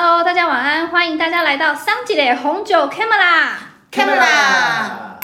[0.00, 3.54] Hello，大家晚安，欢迎大家来到桑吉的红酒 Camera。
[3.90, 5.18] Camera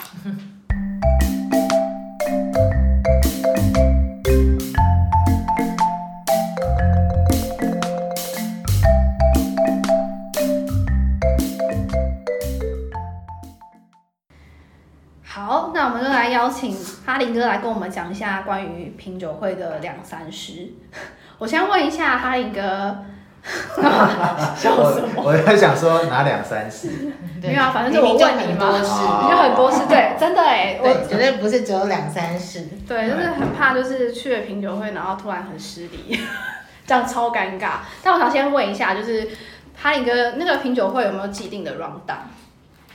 [15.23, 20.73] 好，那我们就来邀请哈林哥来跟我们讲一下关于品酒会的两三十。
[21.37, 23.05] 我先问一下哈林哥，
[24.57, 25.09] 笑什么？
[25.17, 26.89] 我我在想说哪两三次，
[27.41, 32.67] 没有啊，反正就我问你嘛，你就很多次，对， 真的哎，我对，绝对不是只有两三次。
[32.87, 36.19] 对，就是很怕，就是去了品酒会，然后突然很失礼，
[36.87, 37.81] 这样超尴尬。
[38.03, 39.27] 但我想先问一下，就是
[39.75, 42.25] 哈林哥那个品酒会有没有既定的 round down？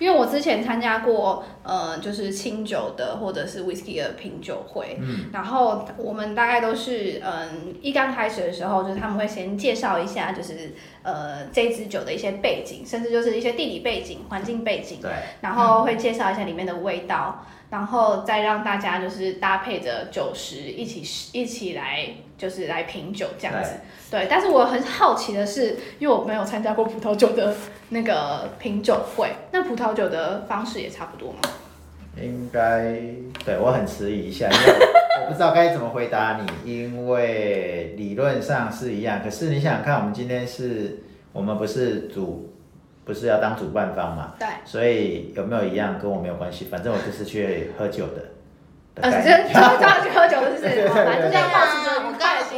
[0.00, 15.10] 因为我之前参加过，呃，就是清酒的或者是 whisky 的品酒会，嗯，然后我们大概都是，嗯，一刚开始的时候，就是他们会先介绍一下，就是呃这支酒的一些背景，甚至就是一些地理背景、环境背景，对，
[15.42, 22.08] 然后会介绍一下里面的味道，然后再让大家就是搭配着酒食一起一起来
[22.40, 23.72] 就是来品酒这样子。
[24.10, 27.54] 对，但是我很好奇的是，因为我没有参加过葡萄酒的
[27.90, 31.38] 那个品酒会，那葡萄酒的方式也差不多吗？
[32.16, 32.96] 应该
[33.44, 34.74] 对我很迟疑一下，因为
[35.22, 41.02] 我不知道该怎么回答你，因为理论上是一样，可是你想想看，我们今天是，
[41.32, 42.52] 我们不是主，
[43.04, 48.22] 不是要当主办方嘛，对，所以有没有一样跟我没有关系，反正我就是去喝酒的。
[48.92, 50.74] 的呃，概这这念这样去喝酒的是不是？
[50.74, 51.79] 对对对反正就这样保持着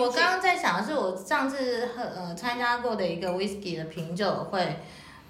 [0.02, 0.10] 我。
[0.10, 4.76] 刚刚刚在想的是，我上次喝呃参加过的一个 whisky 的品酒会，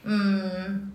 [0.05, 0.93] 嗯，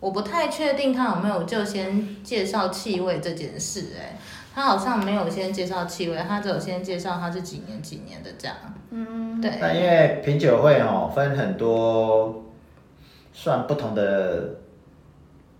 [0.00, 4.18] 我不太确定他有没有就先介绍气味这件事、哎，
[4.54, 8.56] 他好像没有先介绍气味，他只有先介绍他是几年几年的这样。
[8.90, 12.44] 嗯，对，那因为品酒会哦，分很多，
[13.32, 14.54] 算不同的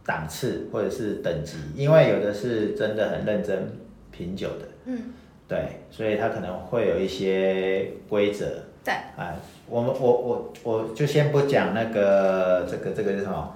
[0.04, 3.76] 档次或者是等级，因为有的是真的很认真
[4.12, 5.12] 品酒的，嗯，
[5.48, 8.46] 对，所以他可能会有一些规则。
[8.84, 9.34] 对，啊，
[9.68, 13.54] 我们我我我就先不讲那个这个这个叫什么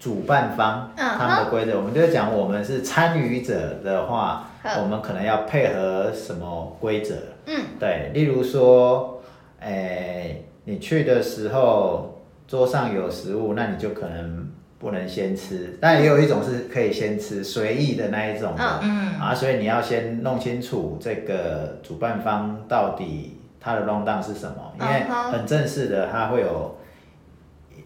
[0.00, 7.14] 主办方嗯他们的规则，我们就讲我们是参与者的话，我们可能要配合什么规则。
[7.46, 9.20] 嗯，对，例如说，
[9.60, 14.48] 诶、你去的时候桌上有食物，那你就可能
[14.82, 15.78] 不能先吃。
[15.80, 26.76] 但也有一种是可以先吃，随意的那一种的、嗯啊，所以你要先弄清楚这个主办方到底他的 round down 是什么，因为很正式的，他会有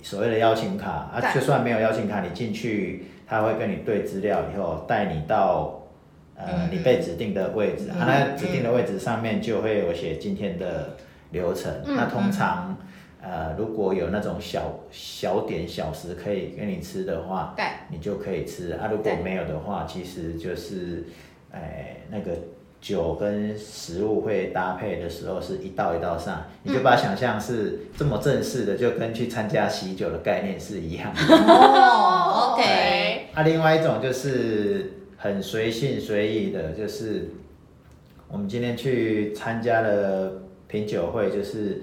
[0.02, 0.90] 所谓的邀请卡。
[1.14, 5.82] 啊，就算没有邀请卡，你进去他会跟你对资料以后带你到。
[6.38, 10.94] 呃嗯，你被指定的位置，啊，嗯那指定的位置上面就会有写今天的
[11.30, 11.72] 流程。
[11.86, 12.76] 嗯那通常，
[13.28, 18.88] 呃，如果有那种小小点小食可以给你吃的话，对，你就可以吃啊。
[18.88, 21.02] 如果没有的话，其实就是，
[21.50, 22.30] 哎、那个
[22.80, 31.20] 酒跟食物会搭配的时候是一道一道上，你就把它想象是这么正式的，就跟去参加喜酒的概念是一样的。
[31.36, 37.30] 哦，OK，啊，另外一种就是很随性随意的，就是
[38.28, 41.82] 我们今天去参加了品酒会，就是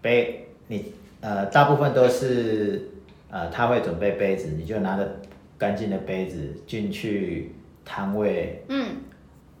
[0.00, 0.39] 杯
[0.70, 2.88] 你呃大部分都是
[3.28, 5.16] 呃他会准备杯子，你就拿着
[5.58, 7.52] 干净的杯子进去
[7.84, 8.86] 摊位嗯，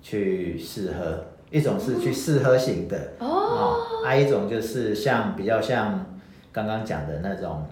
[0.00, 3.76] 去试喝，一种是去试喝型的哦，
[4.06, 6.06] 啊一种就是像比较像
[6.52, 7.66] 刚刚讲的那种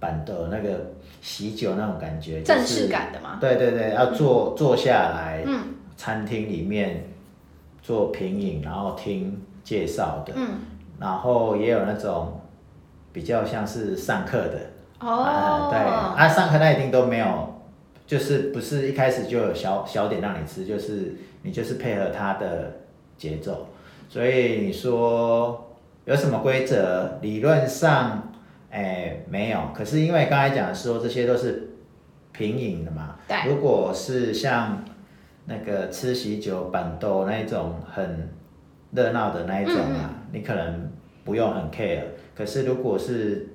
[0.00, 3.36] 板的那个喜酒那种感觉，就是正式感的嘛。
[3.38, 5.60] 对对对，要坐坐下来，嗯。
[5.98, 7.04] 餐厅里面
[7.82, 10.60] 做品饮，然后听介绍的，嗯，
[11.00, 12.37] 然后也有那种
[13.12, 14.58] 比较像是上课的，
[14.98, 17.62] 啊哦，对，啊，上课那一定都没有，
[18.06, 22.80] 就是不是一开始就有小小点让你吃，就是你就是配合他的
[23.16, 23.68] 节奏，
[24.08, 25.74] 所以你说
[26.04, 27.18] 有什么规则？
[27.20, 28.32] 理论上，
[28.70, 29.58] 哎，没有。
[29.74, 31.70] 可是因为刚才讲说这些都是
[32.32, 33.36] 平饮的嘛，对。
[33.48, 34.82] 如果是像
[35.46, 38.30] 那个吃喜酒、板豆那一种很
[38.92, 40.90] 热闹的那一种啊，你可能
[41.28, 42.04] 不用很 care。
[42.34, 43.46] 可是如果是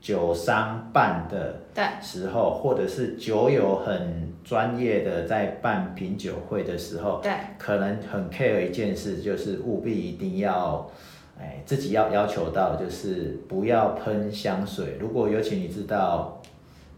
[0.00, 1.60] 酒商办的，
[2.00, 10.90] 时候，或者是酒友很专业的在办品酒会的时候，对，可能很 care 一件事，就是务必一定要，
[11.38, 14.96] 哎，自己要要求到，就是不要喷香水。
[14.98, 16.40] 如果尤其你知道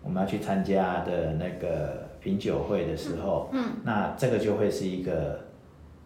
[0.04, 5.40] 我们要去参加的那个品酒会的时候，嗯，那这个就会是一个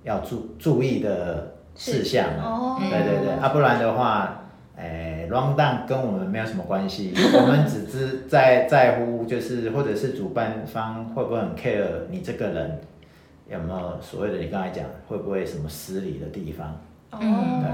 [0.02, 2.42] 要注注意的事项了。
[2.44, 4.40] 哦，对对对，啊，不然的话，
[4.76, 12.80] 诶 round down 跟我们没有什么关系， 我们只知在在乎就是或者是主办方会不会很 care 你这个人
[13.48, 16.80] 有没有所谓的你刚才讲会不会什么失礼的地方？
[17.12, 17.18] 哦，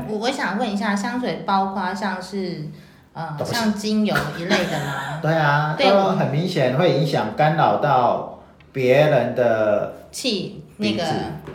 [0.08, 2.68] 我我想问一下，香水包括像是
[3.14, 5.18] 呃像精油一类的吗？
[5.22, 5.86] 对啊，对。
[6.16, 8.40] 很明显会影响干扰到
[8.72, 11.02] 别人的气那个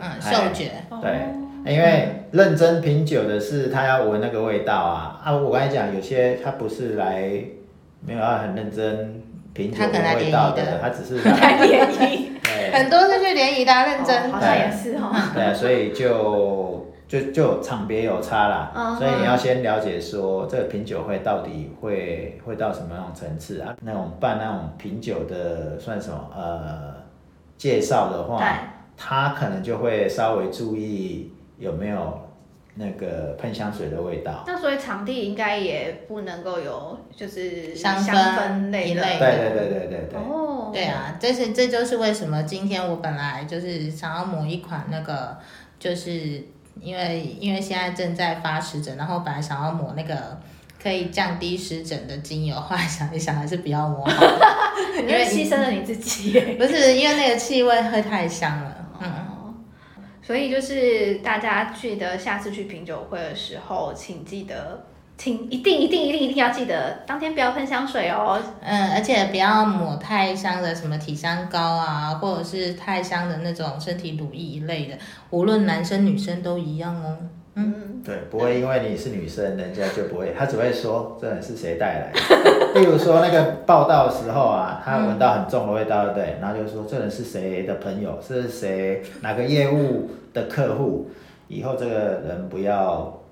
[0.00, 1.10] 哎嗅觉，对。
[1.10, 1.42] 哦。
[1.64, 5.32] 因为认真品酒的是他要闻那个味道啊啊！
[5.36, 7.22] 我刚才讲有些他不是来
[8.04, 9.22] 没有要很认真
[9.54, 14.32] 品酒他可能来的味道的他只是来 联谊，对很多是去联谊的啊，认哦真。
[14.32, 15.12] 好像也是哦。
[15.34, 23.74] 对啊，所以就就就场别有差啦，嗯所以你要先了解说这个品酒会到底会会到什么样的层次啊？
[23.82, 26.94] 那种办那种品酒的算什么呃
[27.56, 28.42] 介绍的话，
[28.96, 32.20] 他可能就会稍微注意有没有
[32.74, 34.44] 那个喷香水的味道。
[34.46, 38.90] 那所以场地应该也不能够有就是香香氛氛类的。
[38.90, 40.18] 一类对对对对对对。
[40.20, 45.38] 哦，对啊，这是这就是为什么今天我本来就是想要抹一款那个，
[45.78, 46.10] 就是
[46.80, 50.38] 因为因为现在正在发湿疹，然后本来想要抹那个
[50.82, 56.38] 可以降低湿疹的精油，后来想一想还是不要抹好了， 因为牺牲了你自己。
[56.58, 59.08] 不是因为那个气味会太香了，嗯。
[60.26, 64.84] 所以就是大家记得下次去品酒会的时候，请记得，
[65.16, 68.42] 请一定一定一定一定要记得，当天不要喷香水哦。
[68.60, 74.98] 嗯，而且不要抹太香的什么体香膏啊，或者是太香的那种身体乳液一类的，
[75.30, 77.16] 无论男生女生都一样哦。
[77.58, 82.20] 嗯，对，不会因为你是女生，人家就不会，他只会说这人是谁带来的。
[82.78, 86.36] 例如说那个报道的时候啊，他闻到很重的味道，对不对？
[86.38, 91.08] 然后就说这人是谁的朋友，是谁哪个业务的客户，
[91.48, 93.22] 以后这个人不要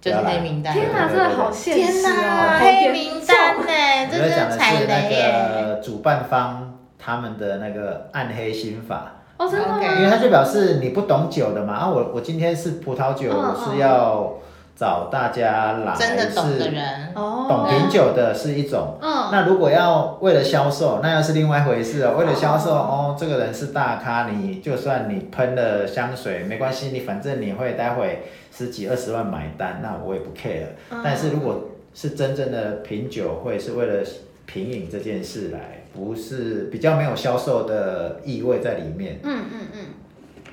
[0.00, 0.74] 就要来黑名单。
[0.74, 3.62] 天哪，对对真的好现实天哦，哪，好黑名单呢？
[3.62, 5.32] 我这在讲的是那雷耶。
[5.68, 9.14] 个主办方他们的那个暗黑心法。
[9.38, 10.10] 哦，真的 OK 因为？
[10.10, 14.34] 他就表示你不懂酒的嘛，啊，我我今天是葡萄酒，嗯我是要
[14.76, 22.14] 找大家来真的懂的是人，哦，懂品酒的是一种，嗯，那如果要为了销售，那又是另外一回事哦。
[22.18, 30.66] 为了销售哦，这个人是大咖，你就算你喷了香水没关系，你反正你会待会十几二十万买单，那我也不 care。
[30.90, 31.60] 嗯但是如果
[31.94, 34.02] 是真正的品酒会，是为了
[34.46, 39.20] 品饮这件事来，不是比较没有销售的意味在里面。
[39.22, 39.80] 嗯嗯嗯，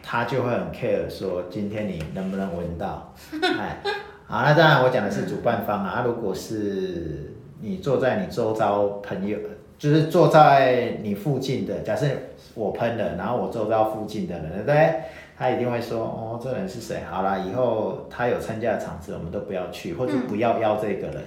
[0.02, 3.78] 他就会很 care 说今天你能不能闻到， 哎，
[4.28, 9.38] 好，那当然我讲的是主办方啊，啊如果是你坐在你周遭朋友，
[9.78, 12.06] 就是坐在你附近的，假设
[12.54, 14.96] 我喷了，然后我周遭附近的人，对不对？
[15.38, 17.02] 他一定会说，哦，这人是谁？
[17.10, 21.18] 好啦，以后他有参加的场次，我们都不要去，或者不要邀这个人。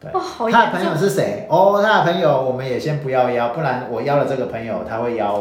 [0.00, 1.46] 对，哦，好他的朋友，是谁？
[1.50, 5.34] 哦，他的朋友我们也先不要邀，不然我邀了这个朋友，他会邀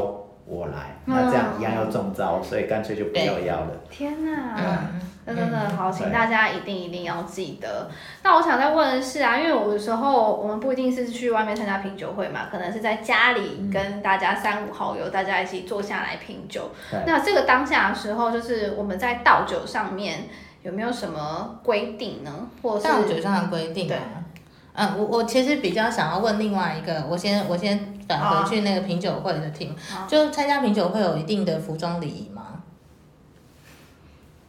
[0.46, 3.72] 我来，那这样一样要中招，所以干脆就不要邀了。
[3.90, 4.90] 天哪！
[5.26, 7.88] 真的好，请大家一定一定要记得。
[8.24, 16.72] 那我想再问的是啊，因为有的时候我们不一定是去外面参加品酒会嘛，可能是在家里跟大家三五好友大家一起坐下来品酒。
[17.06, 20.30] 那这个当下的时候，就是我们在倒酒上面
[20.64, 22.48] 有没有什么规定呢？
[22.64, 24.26] 或者是倒酒上的规定对啊。
[24.74, 32.44] 嗯，我我其实比较想要问另外一个，我先我先返回去那个品酒会的 team，、好就参加品酒会有一定的服装礼仪吗？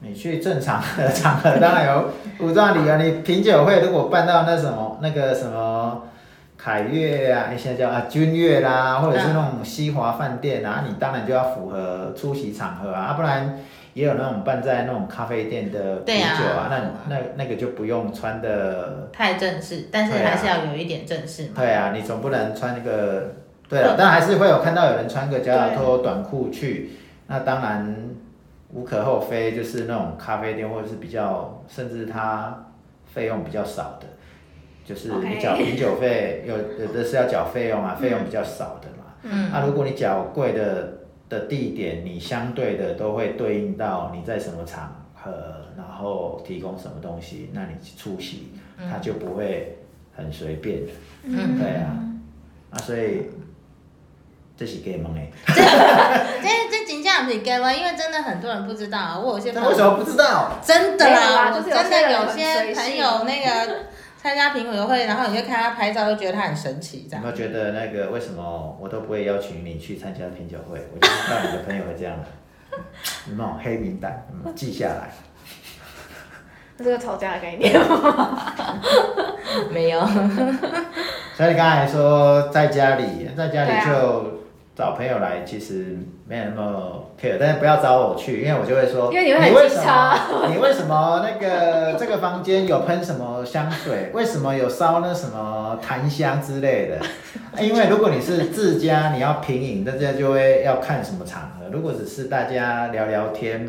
[0.02, 2.08] 你去正常的场合当然有
[2.38, 6.02] 服装礼啊，你品酒会如果办到那什么那个什么
[6.56, 13.58] 凯悦啊，现在叫啊君悦啦，或者是那种西华饭店啊，你当然就要符合出席场合啊，啊不然
[13.94, 21.54] 也有那种办在那种咖啡店的啤酒啊，那那那个就不用穿的，太正式，但是还是要有一点正式嘛。
[21.56, 23.34] 对啊，你总不能穿那个，
[23.68, 26.90] 对啊，但还是会有看到有人穿个夹脚拖短裤去，
[27.26, 27.96] 那当然
[28.72, 32.66] 无可厚非，就是那种咖啡店或者是比较，甚至它
[33.12, 34.06] 费用比较少的，
[34.84, 39.04] 就是你缴品酒费，有有的是要缴费用啊，费用比较少的嘛。
[39.22, 40.99] 嗯，那、如果你缴贵的
[41.30, 45.30] 的地点，你相对的都会对应到你在什么场合，
[45.78, 48.52] 然后提供什么东西，那你出席，
[48.90, 49.78] 他就不会
[50.14, 50.92] 很随便的。
[51.22, 51.96] 嗯对啊，
[52.70, 53.30] 啊，所以
[54.56, 55.54] 这是给蒙诶，这
[56.70, 57.72] 这真正不是给吗？
[57.72, 60.58] 因为真的很多人不知道啊，我有些朋友为什么不知道？
[60.62, 63.76] 真的啦，啦就是真的有些朋友那个
[64.22, 67.30] 参加品酒会，然后你就看他拍照，就觉得他很神奇这样有没。
[67.30, 70.78] 有觉得那个为什么我都不会邀请你去参加品酒会？
[70.92, 72.26] 我就知道你的朋友会这样的，
[73.30, 74.26] 有没有黑名单？
[74.44, 75.10] 嗯记下来。
[76.76, 78.52] 这个吵架的概念吗？
[79.72, 80.00] 没有，
[81.34, 84.40] 所以你刚才说在家里，在家里就
[84.74, 85.98] 找朋友来，其实
[86.30, 94.10] 没有那么 care，但是不要找我去，因为我就会说，因为你会很为什么 你为什么那个这个房间有喷什么香水？
[94.14, 96.98] 为什么有烧那什么檀香之类的？
[97.60, 101.68] 因为如果你是自家，你要品饮，大家就会要看什么场合。
[101.72, 103.68] 如果只是大家聊聊天，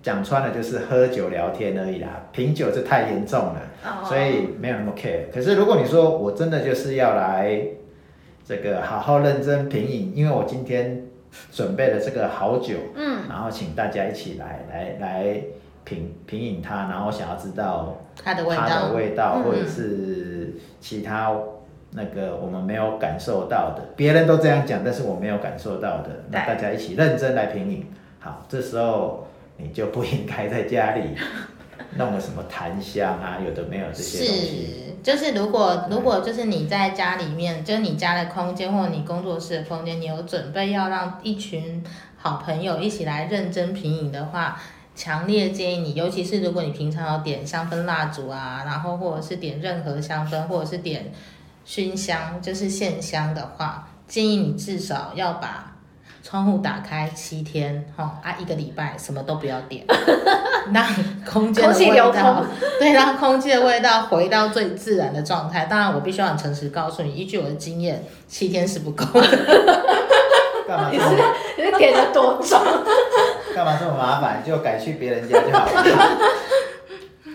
[0.00, 3.56] 讲穿了就是喝酒聊天而已啦，品酒就太严重了。
[3.84, 5.34] 哦所以没有那么 care。
[5.34, 7.60] 可是如果你说我真的就是要来
[8.46, 11.02] 这个好好认真品饮，因为我今天
[11.52, 15.40] 准备了这个好酒，嗯，然后请大家一起来来来
[15.84, 19.44] 品品饮它，然后想要知道它的味它道的，味道，嗯。
[19.44, 21.34] 或者是其他
[21.92, 27.86] 那个我们没有感受到的，别人都这样讲，但是我没有感受到的，那大家一起认真来品饮。
[28.20, 31.16] 好，这时候你就不应该在家里
[31.96, 34.46] 弄个什么檀香啊，有的没有这些东西。
[34.46, 41.82] 是，就是如果如果就是你在家里面，就是你家的空间或者你工作室的空间，你有准备要让一群
[42.16, 44.60] 好朋友一起来认真品饮的话，
[44.94, 51.12] 强烈建议你，尤其是如果你平常有点香氛蜡烛啊，然后或者是点任何香氛，或者是点
[51.64, 55.67] 熏香，就是线香的话，建议你至少要把
[56.28, 59.82] 窗户打开七天，哈啊，一个礼拜什么都不要点，
[60.74, 60.84] 让
[61.24, 62.46] 空间的空气流味道通，
[62.78, 65.64] 对，让空气的味道回到最自然的状态。
[65.64, 69.26] 当然，我必须要很诚实告诉你，依据我的经验，七天是不够的。
[70.68, 71.04] 干嘛 你是
[71.56, 72.60] 你是点的多重？
[73.54, 74.42] 干嘛这么麻烦？
[74.46, 76.18] 就改去别人家就好了。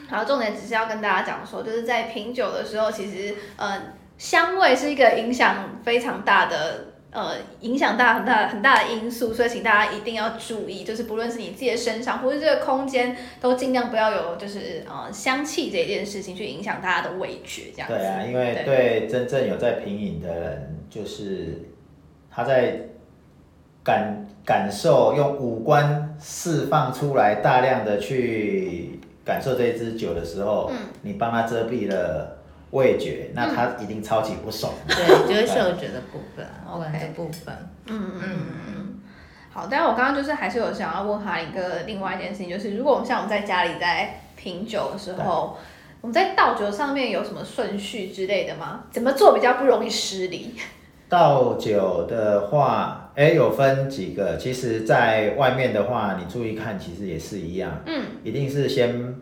[0.08, 3.76] 好，重点只是要跟大家讲说，就是在品酒的时候，其实呃，
[4.20, 6.93] 香味是一个影响非常大的。
[7.14, 17.96] 呃，影响大很大很大的因素，所以请大家一定要注意，就是不论是你自己的身上，或是这个空间，都尽量不要有就是呃香气这件事情去影响大家的味觉，这样子。
[17.96, 21.62] 对啊，因为对真正有在品饮的人，就是
[22.32, 22.80] 他在
[23.84, 32.40] 感感受，用五官释放出来，大量的去感受这一支酒的时候，嗯你帮他遮蔽了
[32.74, 34.74] 味觉，那他一定超级不爽。
[34.88, 37.56] 对，就是嗅觉的部分，OK 闻的部分。
[37.86, 39.00] 嗯嗯嗯嗯。
[39.52, 45.56] 好，但是我刚刚就是还是有想要问哈一个另外一件事情，就是如果我们像我们在家里在品酒的时候，
[46.02, 48.86] 我们在倒酒上面有什么顺序之类的吗？
[48.92, 50.56] 怎么做比较不容易失礼？
[51.08, 54.36] 倒酒的话，哎，有分几个。
[54.38, 59.16] 其实，在外面的话，你注意看，其实也是一样，嗯，一定是先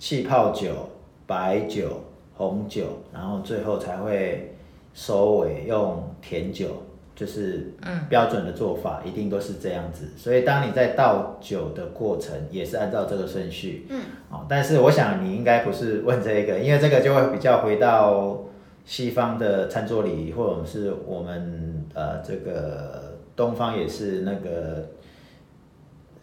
[0.00, 0.90] 气泡酒、
[1.28, 2.02] 白酒、
[2.40, 4.54] 红酒，然后最后才会
[4.94, 6.68] 收尾用甜酒，
[7.14, 10.08] 就是嗯标准的做法，一定都是这样子。
[10.16, 13.86] 所以，当你在倒酒的过程，也是按照这个顺序。
[13.90, 18.38] 嗯，哦，但是我想你应该不是问这个，因为这个就会比较回到
[18.86, 24.88] 西方的餐桌礼仪，或者是我们呃这个东方也是那个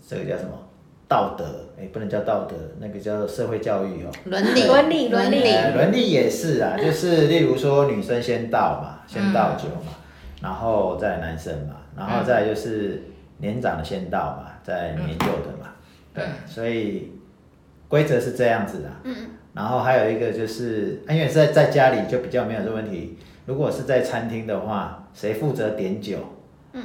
[0.07, 0.66] 这个叫什么
[1.07, 1.45] 道德？
[1.79, 4.11] 哎、不能叫道德，那个叫社会教育哦。
[4.25, 5.43] 伦理，伦理伦理。
[5.51, 9.93] 呃伦理也是啊，就是例如说女生先倒嘛，先倒酒嘛，
[10.41, 13.03] 然后再男生嘛，然后再就是
[13.37, 15.69] 年长的先倒嘛，再年幼的嘛，
[16.13, 17.11] 对，所以
[17.87, 18.89] 规则是这样子的。
[19.03, 19.15] 嗯，
[19.53, 26.17] 然后还有一个就是，啊因为在在家里就比较没有这个问题，如果是在餐厅的话，谁负责点酒，
[26.73, 26.83] 嗯，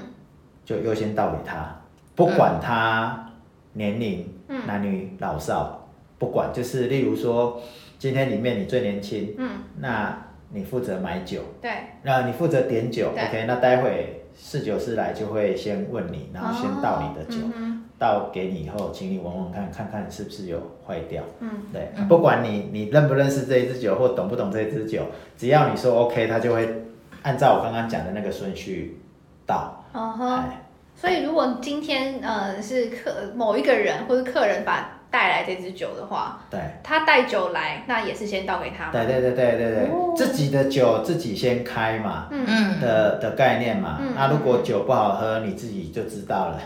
[0.64, 1.80] 就优先倒给他，
[2.14, 3.31] 不管他
[3.72, 5.88] 年龄、嗯男女老少，
[6.18, 7.60] 不管，就是例如说，
[7.98, 11.70] 今天里面你最年轻，嗯，那你负责买酒，对，
[12.02, 21.22] 那你负责点酒，OK，那待会侍酒师来就会先问你，然后先倒你的酒，哦嗯倒给你以后，请你闻闻看，看看是不是有坏掉。
[21.38, 25.02] 嗯对，不管你你认不认识这一支酒或懂不懂这一支酒，
[25.36, 26.82] 只要你说 OK，他就会
[27.22, 28.98] 按照我刚刚讲的那个顺序
[29.46, 29.84] 倒。
[29.92, 30.36] 哼，嗯哼。
[30.38, 30.61] 哎，
[31.02, 38.90] 所以如果今天呃是客某一个人或者客人把带来这支酒的话，对，他带酒来，那也是先倒给他吗？
[38.92, 43.98] 对对对对对对，哦自己的酒自己先开嘛嗯嗯，的的概念嘛。
[44.00, 46.60] 嗯那如果酒不好喝，你自己就知道了。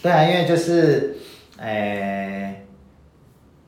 [0.00, 1.16] 对啊，因为就是，
[1.58, 2.64] 诶、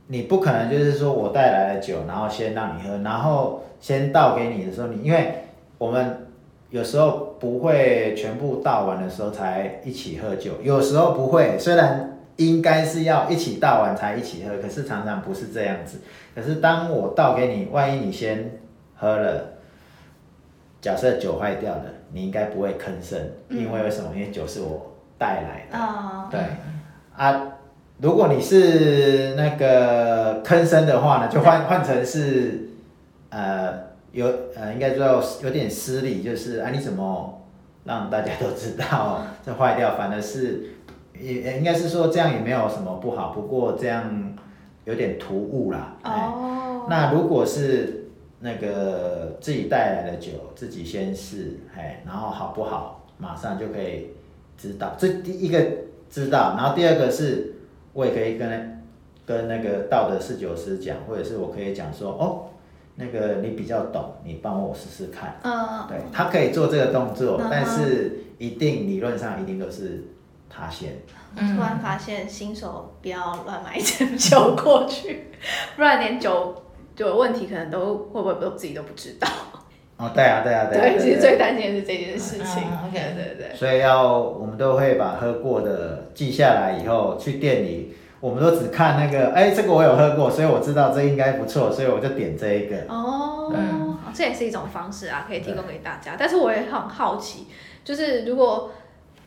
[0.06, 5.34] 你不可能就是说我带来了酒，然后先让你喝，然后先倒给你的时候，你因为
[5.78, 6.28] 我们
[6.70, 15.98] 有时候不会全部倒完的时候才一起喝酒，有时候不会，虽然应该是要一起倒完才一起喝，可是常常不是这样子。
[16.34, 18.52] 可是当我倒给你，万一你先
[18.94, 19.54] 喝了，
[20.80, 24.10] 假设酒坏掉了，你应该不会吭声，因为为什么？
[24.14, 25.76] 因为酒是我带来的。
[25.76, 26.40] 啊，对，
[27.16, 27.48] 啊，
[27.98, 32.68] 如果你是那个坑声的话呢，就换换成是
[33.30, 37.42] 呃有呃应该说有点失礼，就是啊你怎么
[37.84, 40.70] 让大家都知道这坏掉，反而是
[41.18, 44.34] 也应该是说这样也没有什么不好，不过这样
[44.84, 45.96] 有点突兀啦。
[46.04, 46.86] 哦。
[46.88, 48.08] 那如果是
[48.40, 54.10] 那个自己带来的酒，自己先试，哎，然后好不好，马上就可以
[54.56, 54.94] 知道。
[54.98, 55.60] 这第一个
[56.10, 57.54] 知道，然后第二个是。
[57.92, 58.82] 我也可以跟
[59.26, 62.46] 跟那个道德侍酒师讲，或者是我可以讲说，哦，
[63.00, 65.40] 那个你比较懂，你帮我试试看。
[65.42, 70.04] 嗯，对他可以做这个动作，但是一定理论上一定都是
[70.48, 70.90] 他先。
[71.34, 73.78] 突然发现新手不要乱买
[74.18, 75.30] 酒过去，
[75.76, 76.62] 不然连酒
[76.96, 79.28] 有问题可能都会不会都自己都不知道。
[79.96, 80.80] 哦，对啊，对啊，对。
[80.80, 82.62] 对，其实最担心的是这件事情。
[82.88, 83.54] OK，对对。
[83.54, 92.76] 所以要我们都会把喝过的记下来，以后去店里，我们都只看那个，哎，这个我有喝过，所以我知道这应该不错，所以我就点这一个。
[92.88, 93.52] 哦，
[94.14, 96.16] 这也是一种方式啊，可以提供给大家。
[96.18, 97.46] 但是我也很好奇，
[97.82, 98.70] 就是如果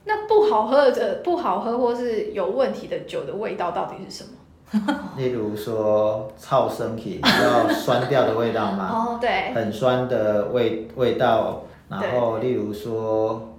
[0.06, 4.30] 那不好喝的、不好喝或是有问题的酒的味道到底是什么？
[5.18, 8.90] 例如说，臭身体比较酸掉的味道嘛？
[8.94, 11.64] 哦，对，很酸的味味道。
[11.90, 13.54] 然后，例如说，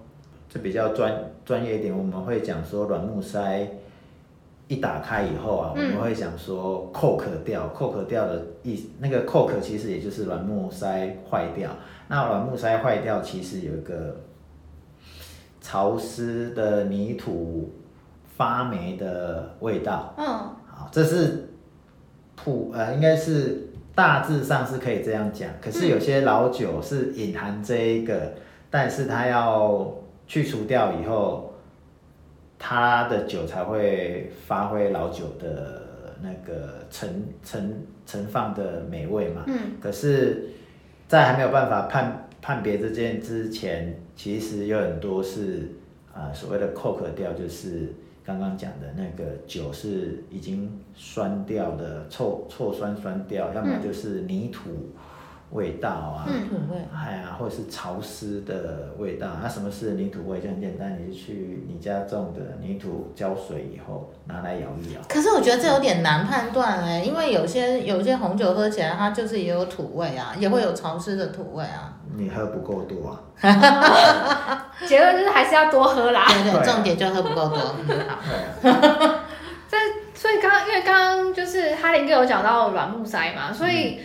[0.49, 3.69] 这比较专专业一点，我们会讲说软木塞
[4.69, 11.71] 一打开以后啊，我们会想说扣壳掉，扣壳掉的意，那个扣壳其实也就是软木塞坏掉。
[12.09, 14.21] 那软木塞坏掉，其实有一个
[15.61, 17.73] 潮湿的泥土
[18.37, 20.15] 发霉的味道。
[20.17, 20.27] 嗯。
[20.77, 21.49] 好这是
[22.35, 25.49] 普呃，应该是大致上是可以这样讲。
[25.61, 28.33] 可是有些老酒是隐含这一个，
[28.71, 29.95] 但是它要
[30.27, 31.54] 去除掉以后，
[32.67, 35.83] 它的酒才会发挥老酒的
[36.23, 39.45] 那个陈陈陈放的美味嘛。
[39.47, 39.73] 嗯。
[39.83, 40.49] 可是，
[41.07, 45.73] 在还没有办法判判别这件之前，其实有很多是
[46.15, 47.93] 啊所谓的扣壳掉，就是。
[48.27, 54.71] 刚刚讲的那个酒是已经酸掉的，臭臭酸酸掉，要么就是泥土
[55.51, 59.29] 味道啊，泥土味，哎呀，或者是潮湿的味道。
[59.43, 60.41] 那什么是泥土味？
[60.41, 65.01] 就很简单，你去你家种的泥土浇水以后拿来摇一摇。
[65.09, 71.93] 可是我觉得这有点难判断哎，因为有些有些红酒喝起来它就是也有土味啊，也会有潮湿的土味啊。
[72.17, 74.71] 你喝不够多啊！
[74.87, 76.27] 结论就是还是要多喝啦。
[76.29, 77.59] 对对，重点就喝不够多。
[78.63, 79.21] 好。
[79.69, 79.77] 这
[80.15, 83.99] 所以刚刚因为刚刚就是哈林哥有讲到软木塞嘛，所以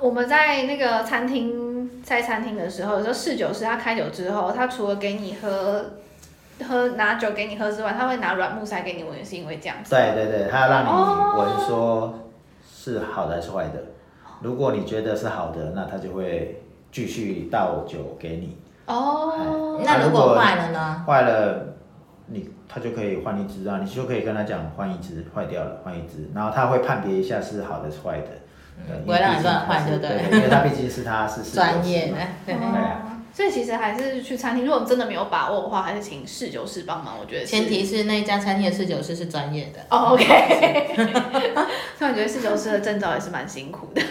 [0.00, 5.84] 我们在那个餐厅在餐厅的时候，有时候侍酒师他开酒之后，他除了给你喝
[6.66, 9.94] 喝拿酒给你喝之外，他会拿软木塞给你闻，是因为这样子。
[9.94, 12.18] 对对对，他要让你闻说
[12.66, 13.82] 是好的还是坏的。
[14.40, 16.62] 如果你觉得是好的，那他就会。
[16.90, 18.56] 继续倒酒给你
[18.86, 21.04] 哦，那如果坏了呢？
[21.06, 21.74] 坏了，
[22.28, 28.28] 你他就可以换一支啊，你就可以跟他讲换一支，坏掉了换一支，然后他会判别一下是好的是坏的，
[29.04, 30.38] 不会让你乱换，对不对？
[30.38, 33.04] 因为他毕竟是他是专业的，对啊。
[33.30, 37.14] 所以其实还是去餐厅，如果真的没有把握的话，还是请侍酒师帮忙。
[37.20, 39.78] 我觉得前提是那一家餐厅的侍酒师是专业的。
[39.90, 40.24] 哦，OK。
[41.96, 44.02] 所以我觉得侍酒师的证照也是蛮辛苦的。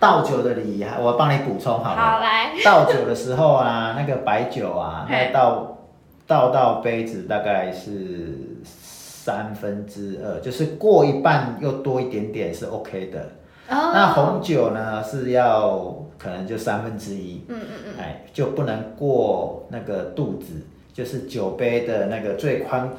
[0.00, 2.00] 倒酒的礼仪，我帮你补充好了。
[2.00, 2.50] 好来。
[2.64, 5.78] 倒酒的时候啊，那个白酒啊，那倒
[6.26, 13.28] 倒到杯子大概是三分之二，就是过一半又多一点点是 OK 的。
[13.70, 13.92] 哦。
[13.94, 17.42] 那红酒呢是要可能就三分之一。
[17.48, 17.94] 嗯嗯嗯。
[17.98, 20.54] 哎，就不能过那个肚子，
[20.92, 22.90] 就是酒杯的那个最宽，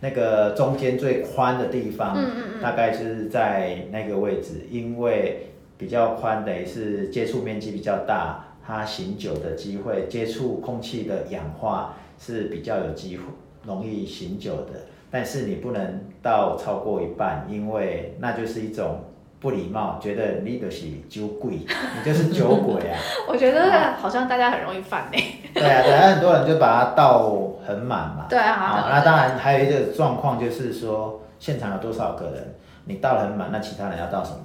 [0.00, 5.44] 那个中间最宽的地方，嗯嗯嗯，大概就是在那个位置，因为。
[5.78, 13.22] 比较宽等于是接触面积比较大，它醒酒的机会，接触空气的氧化是比较有机会
[13.64, 14.72] 容易醒酒的。
[15.08, 19.04] 但是你不能倒超过一半，因为那就是一种
[19.40, 22.98] 不礼貌，觉得你就是酒鬼， 你就是酒鬼啊。
[23.28, 25.18] 我觉得好像大家很容易犯呢。
[25.54, 28.26] 对啊，等下很多人就把它倒很满嘛。
[28.28, 28.54] 对啊。
[28.54, 34.38] 好，那当然还有一个状况就是说，现场有多少个人，你倒很满，那其他人要倒什么？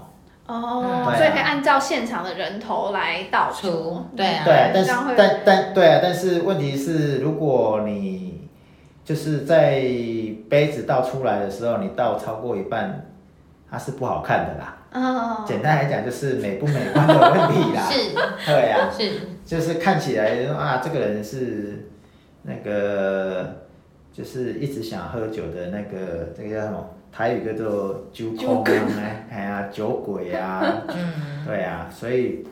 [0.45, 8.47] 哦，所以可以按照现场的人头来倒出，对啊，对，但是但但对啊，但是问题是，如果你
[9.05, 9.81] 就是在
[10.49, 13.05] 杯子倒出来的时候，你倒超过一半，
[13.71, 14.75] 它是不好看的啦。
[14.93, 17.83] 哦，简单来讲就是美不美观的问题啦。
[17.91, 19.11] 是，对啊，是，
[19.45, 21.89] 就是看起来啊，这个人是
[22.43, 23.61] 那个
[24.11, 26.89] 就是一直想喝酒的那个这个叫什么？
[27.11, 32.43] 台语叫做酒空啊，哎呀酒鬼啊， 嗯，对啊，所以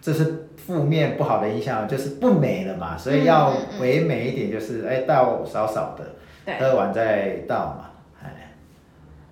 [0.00, 6.14] 这是负面不好的印象，就是不美了嘛，所以要唯美一点，就是哎倒少少的，
[6.46, 7.93] 对，喝完再倒嘛，哎，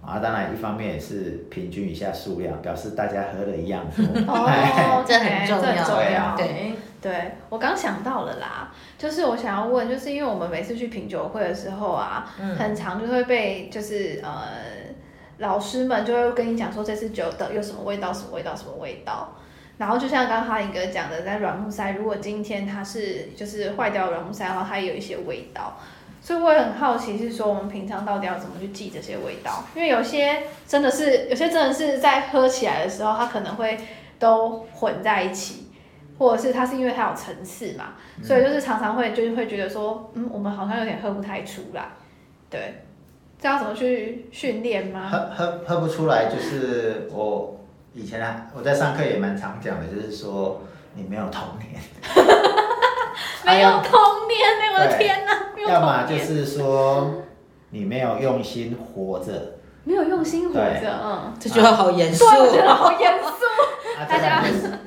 [0.05, 3.85] 啊，当然一方面也是平均一下数量，表示大家喝的一样
[4.27, 14.43] 哦， 这很重要，重对啊对，对我刚想到了啦，就是我想要问，就是因为我们每次去品酒会的时候啊，嗯很常就会被就是呃
[15.39, 19.33] 老师们就会跟你讲说这次酒的有什么味道，什么味道，什么味道。
[19.79, 25.77] 然后就像刚刚哈林哥讲的，在软木塞，如果今天它是就是坏掉的软木塞的话，它也有一些味道。
[26.23, 29.65] 所以我也很好奇，是说我们平常到底要怎么去记这些味道？
[29.75, 33.77] 因为有些真的是，有些真的是在喝起来的时候，它可能会
[34.21, 35.67] 都混在一起，
[36.19, 41.89] 或者是它是因为它有层次嘛，所以就是常常会就是会觉得说，嗯，我们好像有点喝不太出来，
[42.49, 42.85] 对，
[43.41, 45.09] 这要怎么去训练吗？
[45.11, 47.59] 喝喝喝不出来，就是我
[47.95, 50.63] 以前啊，我在上课也蛮常讲的，就是说
[50.95, 51.83] 你没有童年，
[53.45, 53.99] 没有童
[54.29, 57.11] 年呢，我的天哪，没有要么，就是说
[57.71, 59.33] 你没有用心活着，
[59.85, 60.81] 没有用心活对。
[60.81, 62.25] 着，嗯，这句话好严肃。
[62.25, 63.45] 对，我觉得好严肃，
[63.99, 64.43] 啊， 大家。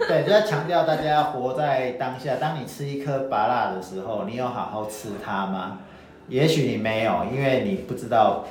[0.08, 2.36] 对，就要强调大家要活在当下。
[2.40, 5.80] 当你吃一颗芭辣的时候，你有好好吃它吗？
[6.28, 8.44] 也许你没有，因为你不知道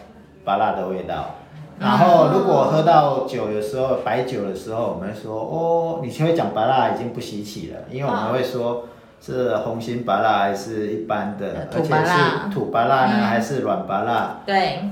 [0.45, 1.37] 芭辣的味道。
[1.79, 8.85] 然后，如果喝到酒的时候，白酒的时候，我们会说哦，你就会讲芭辣已经不稀奇了，因为我们会说
[9.25, 13.23] 是红心芭辣还是一般的，土而且芭辣是土芭辣呢，嗯。
[13.25, 14.85] 还是软芭辣对，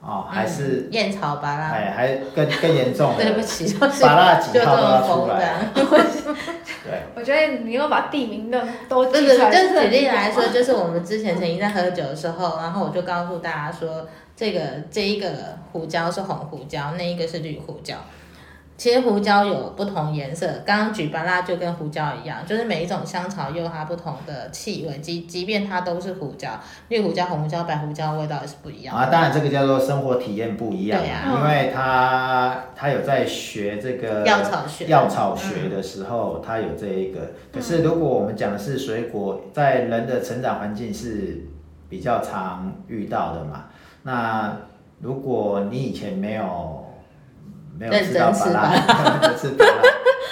[0.00, 5.54] 哦，还是嗯燕草芭拉，哎，还更更严重的， 对不起，就是芭辣几就这号都要么出来。
[6.84, 7.02] 对。
[7.16, 15.28] 我觉得你又把地名的都对对对，记出来，就是举例来说，就是我们之前曾经在喝酒的时候，然后我就告诉大家说，这个这一个
[15.72, 17.96] 胡椒是红胡椒，那一个是绿胡椒。
[18.80, 26.48] 其实胡椒有不同颜色，刚刚举巴拉就跟胡椒一样，就是每一种香草又有它不同的气味，即即便它都是胡椒，
[26.88, 29.02] 绿胡椒、红胡椒、白胡椒味道也是不一样的。
[29.02, 37.32] 啊，当然这个叫做生活体验不一样对啊因为他他有在学这个药草学药草学的时候，他有这一个。
[37.52, 41.46] 可是如果我们讲的是水果，在人的成长环境是
[41.90, 43.66] 比较常遇到的嘛。
[44.04, 44.56] 那
[45.00, 46.86] 如果你以前没有
[47.80, 48.72] 没有吃到认真吃芭拉，
[49.22, 49.72] 认真吃巴拉，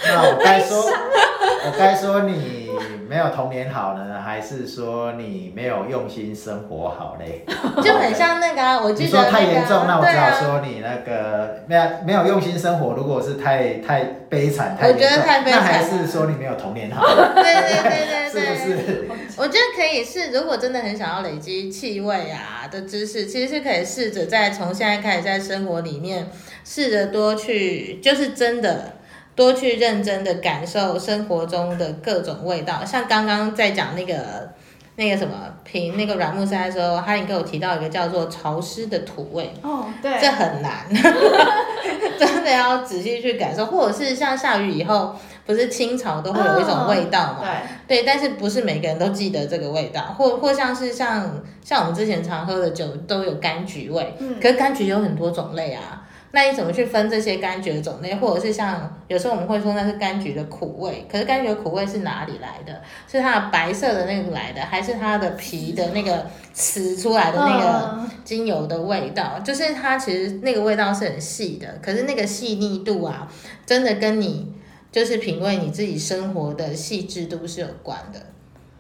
[0.07, 2.68] 那我该说， 我该说你
[3.09, 7.43] 没有童年好呢，还是说你没有用心生活好嘞？
[7.83, 12.93] 就很像那个、啊，我记得太严重，那我只好说你那个没有没有用心生活。
[12.95, 17.03] 如果是太太悲惨、太我觉严重，得太悲惨那还是说你没有童年好，
[17.35, 19.09] 对对对对是，不是？
[19.39, 26.29] 我觉得可以是，如果真的很想要累积气味啊的知识，其实是可以试着在从现在开始在生活里面
[26.65, 28.98] 试着多去，就是真的
[29.39, 32.85] 多去认真的感受生活中的各种味道。
[32.85, 34.51] 像刚刚在讲那个
[34.97, 39.55] 那个什么品那个软木塞的时候，哈林给我提到一个叫做潮湿的土味。
[39.63, 40.85] 哦，对，这很难，
[42.19, 45.15] 真的要仔细去感受，或者是像下雨以后，
[45.47, 47.45] 不是清朝都会有一种味道嘛？
[47.87, 58.15] 对，对，但是不是每个人都记得这个味道，或或像是像像我们之前常喝的酒都有柑橘味，嗯可是柑橘有很多种类啊，那你怎么去分这些柑橘的种类？
[58.15, 62.83] 或者是像有时候我们会说那是柑橘的苦味，可是柑橘的苦味是哪里来的？
[63.07, 69.39] 是它的白色的那个来的，还是它的皮的那个吃出来的那个嗯精油的味道？
[69.41, 73.27] 就是它其实那个味道是很细的，可是那个细腻度啊，
[73.65, 74.55] 真的跟你
[74.93, 78.21] 就是品味你自己生活的细致度是有关的。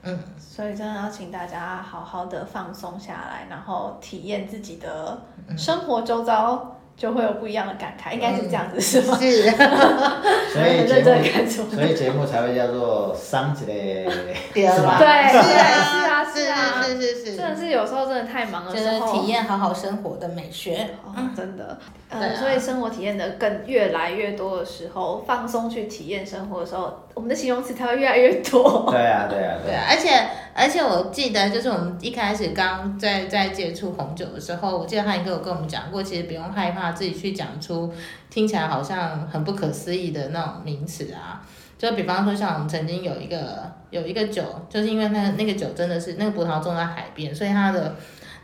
[0.02, 5.20] 嗯，所以真的要请大家好好的放松下来，然后体验自己的
[5.56, 9.16] 生活周遭，就会有不一样的感慨，应该是这样子是吗？
[9.16, 9.42] 是，
[10.52, 14.98] 所以节认真看目，所以节目才会叫做伤 是吧？
[14.98, 20.88] 对是是啊，啊是啊是是是是，真的是有时候真的太忙了就是时候，体验好好生活的美学。
[21.04, 21.78] 哦，真的，
[22.10, 28.86] 对呃，啊所以生活体验的更越来越多的时候，放松去体验生活的时候，我们的形容词才会越来越多。
[28.92, 29.74] 对啊，对啊，对啊。
[29.74, 37.92] 对啊，而且而且我记得，就是我们一开始刚在在接触红酒的时候，我记得汉哥有跟我们讲过，其实不用害怕自己去讲出
[38.30, 41.42] 听起来好像很不可思议的那种名词啊。
[41.76, 47.96] 就比方说，像我们曾经有一个有一个酒，就是因为那个那个酒真的是那个葡萄种在海边，所以它的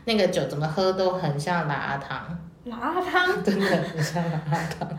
[0.05, 2.39] 那个酒怎么喝都很像拉汤。
[2.65, 4.89] 辣汤， 真的很像麻辣烫。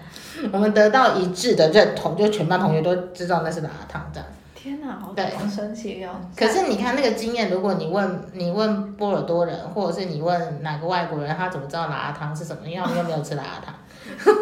[0.53, 4.29] 我们得到一致的认同，就全班同学都知道那是麻辣烫这样。
[4.55, 5.15] 天哪，好
[5.49, 6.11] 神奇哦！
[6.37, 12.69] 可是你看那个经验，如果你问你问波尔多人，或者是你问哪个外国人，他怎么知道麻辣烫是什么？
[12.69, 13.75] 因为他们又没有吃麻辣烫，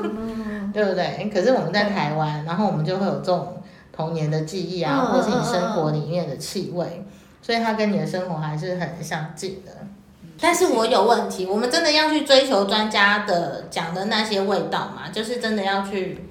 [0.03, 1.31] 嗯 对不对？
[1.33, 7.07] 可是我们在台湾，然后我们就会有这种童年的记忆啊，嗯或是你生活里面的气味，
[7.43, 9.73] 所以它跟你的生活还是很相近的。
[10.41, 15.09] 但是我有问题，我们真的要去追求专家的讲的那些味道吗？
[15.13, 16.27] 就是真的要去，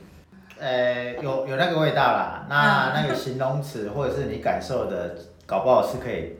[0.59, 6.37] 呃，有有那个味道啦，那那个形容词或者是你感受的，搞不好是可以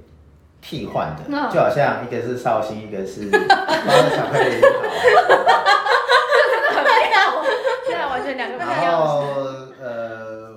[0.62, 4.74] 替换的，嗯就好像一个是绍兴，一个是 包的巧克力好。
[6.76, 7.44] 很妙，
[7.88, 8.98] 现在完全两个不一然。
[8.98, 9.26] 后
[9.82, 10.54] 呃，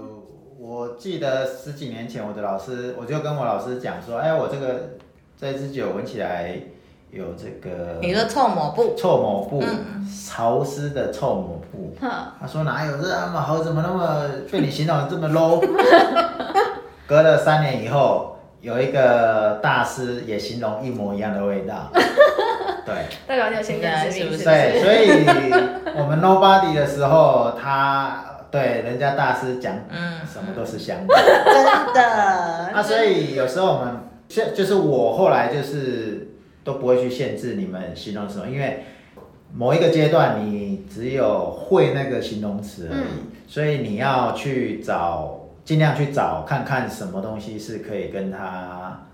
[0.59, 4.97] 我记得十几年前我的老师，我就跟我老师讲说，哎，我这个
[5.41, 6.61] 这支酒闻起来
[7.17, 11.97] 有这个你说臭抹布，臭抹布，嗯潮湿的臭抹布。
[12.01, 15.65] 哼他说哪有这么好，怎么那么被你形容得这么 low？
[17.09, 21.91] 隔了三年以后，有一个大师也形容一模一样的味道。
[22.85, 22.95] 对
[23.27, 25.25] 代表你有先见之明，是不是对，所以
[25.99, 31.15] 我们 nobody 的时候，他对人家大师讲嗯，什么都是香的。
[31.93, 32.71] 真的。
[32.73, 33.97] 那所以有时候我们
[34.29, 36.29] 现就是我后来就是
[36.67, 38.81] 都不会去限制你们形容什么，因为
[39.55, 49.07] 某一个阶段你只有会那个形容词而已，所以你要去找，尽量去找看看什么东西是可以跟它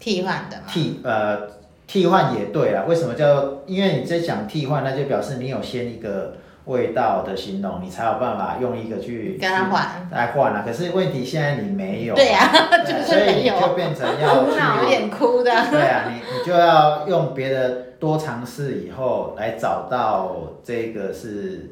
[0.00, 1.50] 替换的嘛，替呃
[1.86, 2.86] 替换也对啦。
[2.88, 3.60] 为什么叫？
[3.66, 10.08] 因为你在讲替换，那就表示你有先一个味道的形容，你才有办法用一个去跟他换。
[10.10, 10.62] 来换啊。
[10.64, 14.44] 可是问题现在你没有啊，对呀、对 就是所以你没有就变成要
[14.82, 15.50] 有，点哭的。
[15.70, 21.70] 对啊，你你就要用别的多尝试以后来找到这个是，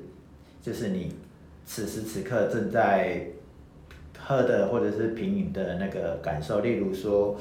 [0.63, 1.15] 就是你
[1.65, 3.27] 此时此刻正在
[4.19, 6.61] 喝的或者是品饮的那个感受。
[6.61, 7.37] 例如说，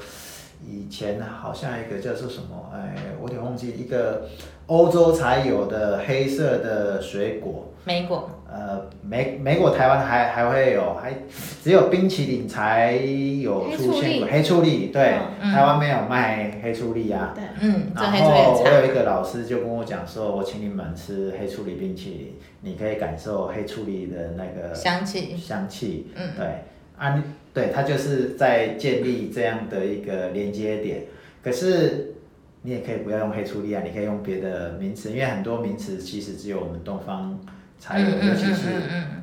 [0.66, 4.28] 以前好像一个叫做什么，哎，我有点忘记一个
[4.66, 11.14] 欧洲才有的黑色的水果，莓果，呃，莓莓果、台湾还还会有，还
[11.62, 17.32] 只有冰淇淋才有出现过黑醋栗，对，嗯台湾没有卖黑醋栗啊。
[17.34, 18.88] 对，嗯，这然后我有一。
[18.88, 26.30] 个老师就跟我讲说，我请你们吃黑醋栗冰淇淋，你可以感受黑醋栗的那个香气，香气，嗯。
[26.36, 26.64] 对，
[26.96, 27.22] 啊，你
[27.54, 31.04] 对，它就是在建立这样的一个连接点。
[31.42, 32.14] 可是
[32.62, 37.38] 你也可以不要用黑醋栗啊，你可以用别的名词，因为很多名词其实只有我们东方
[37.78, 38.66] 才有，尤其是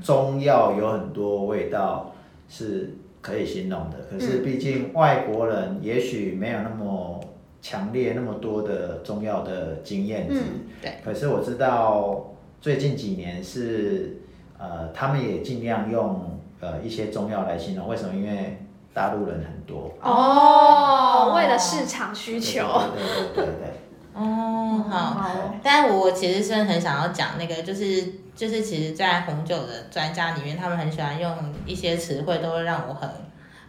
[0.02, 2.16] 中药有很多味道
[2.50, 3.98] 是可以形容的。
[4.10, 7.20] 可是嗯毕竟外国人也许没有那么
[7.62, 10.94] 强烈那么多的中药的经验值，嗯对。
[11.04, 14.18] 可是我知道最近几年是
[14.58, 17.88] 呃，他们也尽量用呃一些中药来形容。
[17.88, 18.14] 为什么？
[18.14, 19.92] 因为大陆人很多。
[20.02, 22.66] 哦，为了市场需求。
[22.96, 23.74] 对对对对对
[24.14, 24.98] 哦，好。
[24.98, 28.02] 好，但我其实是很想要讲那个，就是
[28.34, 33.10] 就是，其实，在红酒的专家里面，他们很喜欢用一些词汇，都会让我很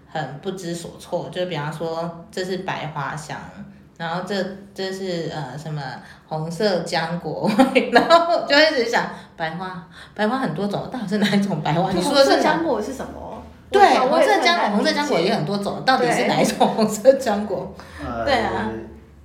[0.09, 1.29] 很不知所措。
[1.31, 3.37] 就比方说，这是百花香，
[3.99, 4.35] 然后这
[4.75, 5.81] 这是呃什么
[6.29, 11.91] 红色浆果味，然后就一直想白花，白花很多种，到底是哪一种白花？
[11.95, 13.43] 你说的是浆果是什么？
[13.71, 17.75] 对，我红色浆果，红色浆果也很多种，到底是哪一种红色浆果？
[18.05, 18.71] 呃，对啊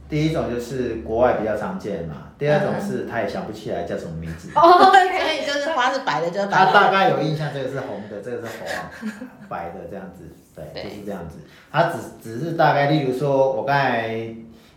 [0.10, 4.50] 第一种就是国外比较常见嘛，第二种是他也想不起来叫什么名字。
[4.56, 6.66] 哦，所以就是花是白的，就是白的。
[6.66, 9.12] 他大概有印象，这个是红的，这个是黄
[9.48, 11.38] 白的这样子，对，对就是这样子。
[11.72, 14.10] 他只只是大概，例如说，我刚才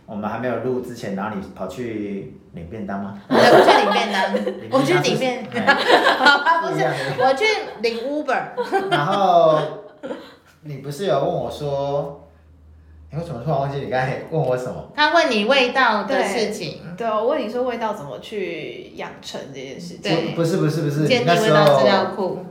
[0.05, 3.19] 我们还没有录之前，然后你跑去领便当吗？
[3.27, 4.33] 对，我去领便当，
[4.71, 5.43] 我去领便，
[6.61, 6.85] 不是
[7.21, 7.43] 我去
[7.81, 9.59] 领 Uber，然后
[10.61, 12.27] 你不是有问我说，
[13.11, 14.91] 你为什么突然忘记你刚才问我什么？
[14.95, 19.95] 他问你味道的事情，对，我问你说味道怎么去养成这件事。
[19.95, 20.01] 情。
[20.03, 20.29] 对。
[20.31, 22.45] 不不是不是不是，建立味道资料库，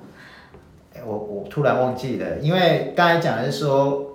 [0.94, 4.13] 哎我我突然忘记了，因为刚才讲的是说，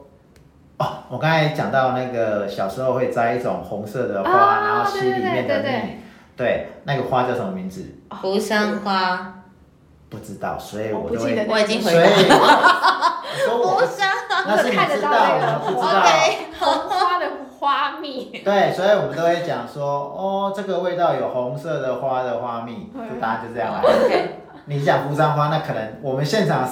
[0.79, 5.97] 哦，我刚才讲到那个小时候会摘一种红色的花，啊然后吸里面的对对对蜜，
[6.37, 7.85] 对，那个花叫什么名字？
[8.21, 9.43] 扶桑花，
[10.09, 11.95] 不知道，所以我我都会，不记得我已经回以
[12.29, 14.07] 答我说我扶桑
[14.47, 16.01] 那是你看得知道，到那个我不知道。
[16.59, 17.25] 红花的
[17.59, 18.41] 花蜜。
[18.43, 23.81] 对，所以我们都会讲说，哦，这个味道有红色的花的花蜜，嗯就大家就这样来。
[23.81, 26.65] OK，你讲扶桑花，那可能我们现场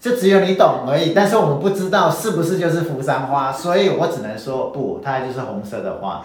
[0.00, 6.24] 就只有你懂而已，但是我们不知道是不是就是扶桑花，所以我只能说不，它就是红色的花。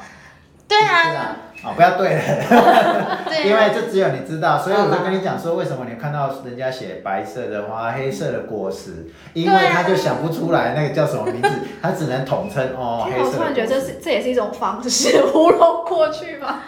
[0.67, 11.49] 对啊，啊，哦，不要对了， 对因为啊，这只有你知道，所以我就跟你讲说，为什么你看到人家写白色的花、黑色的果实，因为他就想不出来那个叫什么名字，
[11.83, 13.79] 他只能统称哦， 黑色我突然觉得这。
[13.79, 16.63] 是这也是一种方式 糊弄过去吧。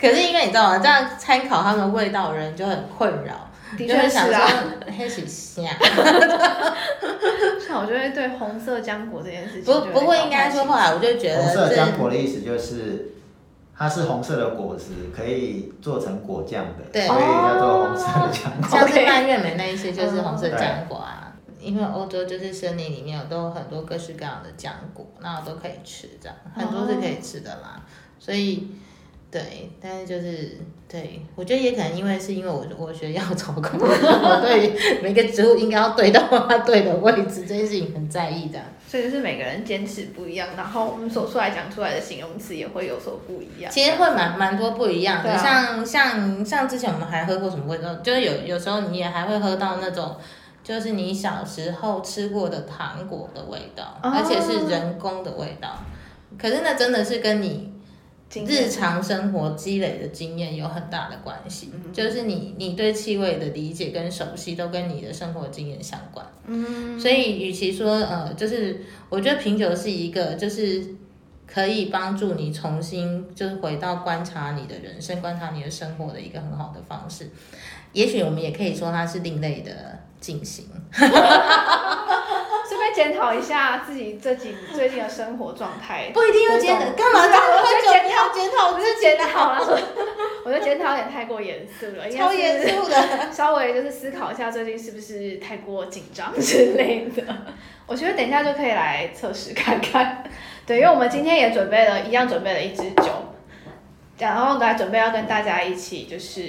[0.00, 0.78] 可是因为你知道吗？
[0.78, 4.48] 这样参考它们的味道，人就很困扰，的确是啊，
[4.96, 5.70] 黑是虾。
[7.66, 13.12] 像我就会对红色浆果这件事情不不过应该说，后来我就觉得红色这浆果的意思就是，
[13.76, 18.78] 它是红色的果实，可以做成果酱的，对所以叫做红色的浆果。
[18.78, 21.26] 像是蔓越莓那一些就是红色嗯浆果啊。
[21.60, 27.82] 因为欧洲就是森林里面有都有很多各式各样的浆果，那都可以吃，这样很多是可以吃的啦。
[28.18, 28.70] 所以
[29.30, 38.58] 对，但是就是对我觉得也可能因为是因为我我学药草工， 我对于每个植物应该要对到它对的位置这件事情很在意的。
[38.88, 43.70] 所以就是每个人坚持不一样，然后我们所出来讲出来的形容词也会有所不一样。
[43.70, 50.16] 其实会蛮蛮多不一样的，啊像像像之前我们还喝过什么味道，就是有有时候你也还会喝到那种，
[50.64, 55.78] 就是你小时候吃过的糖果的味道，哦而且是人工的味道。
[56.36, 57.69] 可是那真的是跟你
[58.46, 66.24] 日常生活积累的经验有很大的关系，嗯就是你你对气味的理解跟熟悉都跟你的生活经验相关。
[66.46, 70.86] 嗯，所以，与其说呃，就是我觉得品酒是一个，就是
[71.46, 77.28] 可以帮助你重新就是回到观察你的人生、观察你的生活的一个很好的方式。
[77.92, 80.66] 也许我们也可以说它是另类的进行。
[83.00, 86.10] 检讨一下自己这几最近的生活状态。
[86.12, 87.22] 不一定要检讨，干嘛？
[87.22, 87.56] 干嘛喝酒？
[87.56, 89.80] 我在检你要检讨不是检讨了，
[90.44, 93.32] 我觉得检讨有点太过严肃了，超严肃的。
[93.32, 97.22] 稍微就是思考一下最近是不是太过紧张之类的。
[97.86, 100.22] 我觉得等一下就可以来测试看看。
[100.66, 103.34] 对，因为我们今天也准备了一样准备了一支酒，
[104.18, 106.42] 然后来准备要跟大家一起就是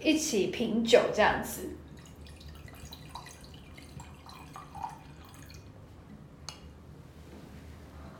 [0.00, 1.68] 一起品酒这样子。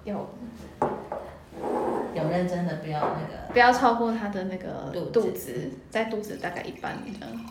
[0.05, 0.29] 有
[2.15, 3.53] 有认真的，不要那个。
[3.53, 7.47] 不要超过他的那个肚子肚子，在肚子大概一半这样。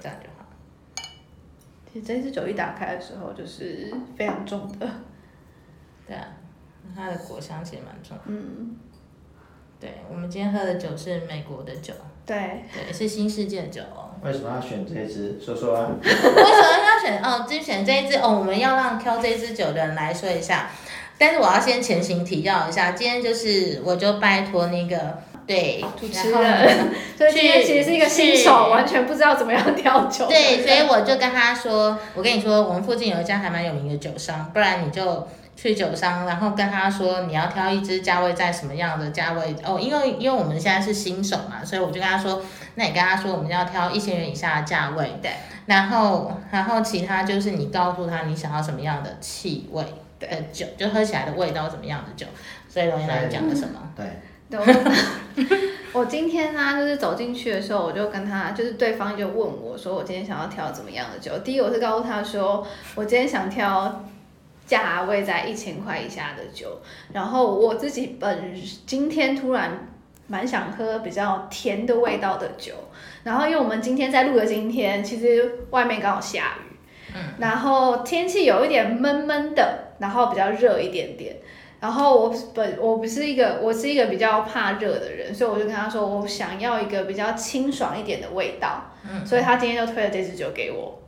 [0.00, 0.46] 这样就好。
[1.92, 4.88] 其实这支酒一打开的时候就是非常重的，
[6.06, 6.28] 对啊，
[6.94, 8.16] 它的果香其实蛮重。
[8.26, 8.76] 嗯，
[9.80, 11.92] 对，我们今天喝的酒是美国的酒，
[12.24, 14.14] 对，对，是新世界酒哦。
[14.22, 15.36] 为什么要选这支？
[15.40, 15.90] 说说啊。
[16.00, 17.44] 为什么要选哦？
[17.48, 18.38] 就选这一支哦？
[18.38, 20.70] 我们要让挑这支酒的人来说一下。
[21.18, 30.26] 但是我要先前行提要一下，今天就是我就拜托那个对主持人， 所以今天其实是一个新手，完全不知道怎么样挑酒。
[30.28, 35.26] 对，所以我就跟他说，我跟你说，我们附近有一家还蛮有名的酒商，不然你就
[35.56, 39.56] 去酒商，然后跟他说你要挑一支价位在什么样的价位。
[39.64, 42.42] 哦，因为因为我们现在是新手嘛，所以我就跟他说，
[42.76, 45.32] 那你跟他说我们要挑一千元以下的价位，对，
[45.66, 49.82] 然后然后其他就是你告诉他你想要什么样的气味
[50.18, 52.26] 的酒，就喝起来的味道怎么样的酒，
[52.68, 53.92] 所以龙岩来讲了什么？
[53.96, 54.06] 对，
[54.50, 55.46] 对，我
[56.00, 61.38] 我今天呢、就是走进去的时候，我就跟他，就是对方就问我说，我今天想要挑怎么样的酒？
[61.38, 64.04] 第一，我是告诉他说，我今天想挑
[64.66, 66.80] 价位在一千块以下的酒。
[67.12, 68.54] 然后我自己本
[68.86, 69.88] 今天突然
[70.26, 72.74] 蛮想喝比较甜的味道的酒。
[73.24, 76.67] 然后因为我们今天在录的今天，其实外面刚好下雨，
[77.14, 81.36] 嗯，然后天气有一点闷闷的，然后比较热一点点。
[81.80, 91.00] 然后我本我不是一个我是一个比较怕热的人，所以我就跟他说我想要一个比较清爽一点的味道，嗯，所以他今天就推了这支酒给我，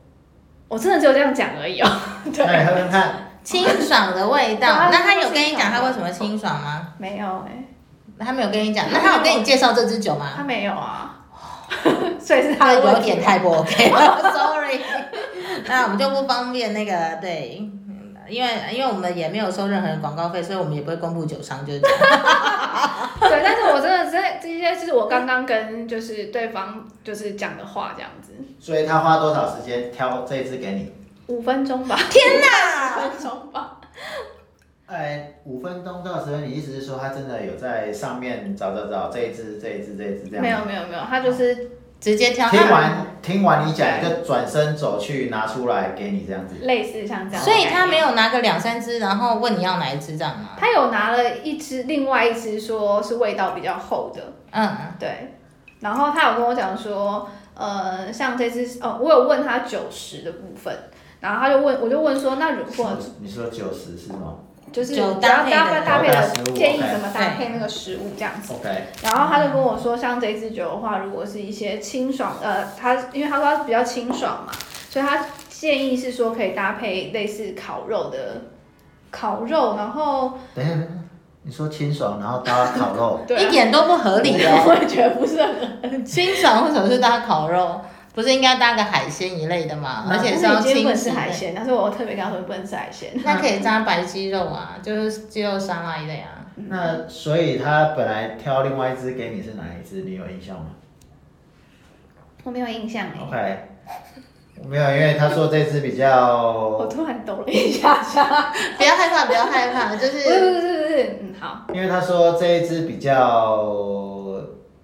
[0.69, 1.89] 我真的只有这样讲而已哦，
[2.33, 3.27] 对，那你喝看看。
[3.43, 6.93] 清爽的味道，那他有跟你讲他为什么清爽吗？
[6.99, 7.65] 没有哎、
[8.23, 10.29] 他没有跟你讲，那他有跟你介绍这支酒吗？
[10.37, 11.25] 他没有啊，
[12.21, 14.79] 所以是他他的有点太不 OK 了， sorry。
[15.71, 17.65] 那我们就不方便那个对，
[18.27, 21.97] 因为因为我们也没有收任何人广告费，所以我们也不会公布酒商，就是这样。
[23.21, 30.91] 对，但是我真的这这些是我刚刚跟就是对方就是讲的话这样子，所以他花多少时间挑这一支给你？
[31.27, 32.97] 五分钟吧，天哪！
[32.97, 33.79] 五分钟吧，
[34.87, 40.41] 哎，五分钟到十分，你意思是说他真的有在上面找找找这一支、这一支、这一支这样？
[40.41, 41.71] 没有没有没有，他就是
[42.01, 42.49] 直接挑。
[42.49, 46.55] 听完听完你讲，就转身走去拿出来给你这样子。
[46.63, 48.01] 类似像这样，所以他没。
[48.01, 50.57] 有拿个两三只，然后问你要哪一只这样吗？
[50.57, 55.35] 他有拿了一只，另外一只说是味道比较厚的，嗯，对。
[55.81, 60.75] 然后他有跟我讲说，呃，像这只哦，我有问他九十的部分，
[61.19, 64.37] 然后他就问，我就问说，那如果你说九十是吗？
[64.71, 68.53] 就是酒只要搭配搭配搭配的建议怎么搭配那个食物这样子。
[68.53, 68.69] OK，
[69.03, 74.53] 然后他就跟我说，像这支酒的话，如果是一些清爽，呃，他因为他说他比较清爽嘛，
[74.89, 78.41] 所以他建议是说可以搭配类似烤肉的
[79.11, 80.87] 烤肉，然后等一下，等一下
[81.43, 84.63] 你说清爽，然后搭烤肉， 对啊、一点都不合理哦。
[84.69, 85.41] 我也觉得不是
[85.81, 87.81] 很清爽为什么是搭烤肉？
[88.13, 90.05] 不是应该搭个海鲜一类的吗？
[90.09, 91.11] 而且是要但是你今天不能清洗的。
[91.15, 93.11] 吃海鲜，但是我特别跟他说不能吃海鲜。
[93.23, 96.45] 那可以加白鸡肉啊，就是鸡肉沙拉一类啊。
[96.55, 100.01] 那所以他本来挑另外一只给你是哪一只？
[100.01, 100.65] 你有印象吗
[102.43, 108.51] 我没有印象哎，？OK，没有，因为他说这支比较 我，突然抖了一下下。
[108.77, 113.63] 不要害怕，不要害怕，就是是不是不是不是，嗯好，因为他说这一只比较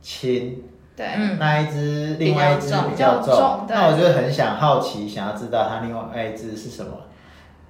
[0.02, 0.64] 轻，
[0.98, 6.92] 对，嗯，那一只另外一只比较重那我就很想好奇，想要知道它另外一只是什么。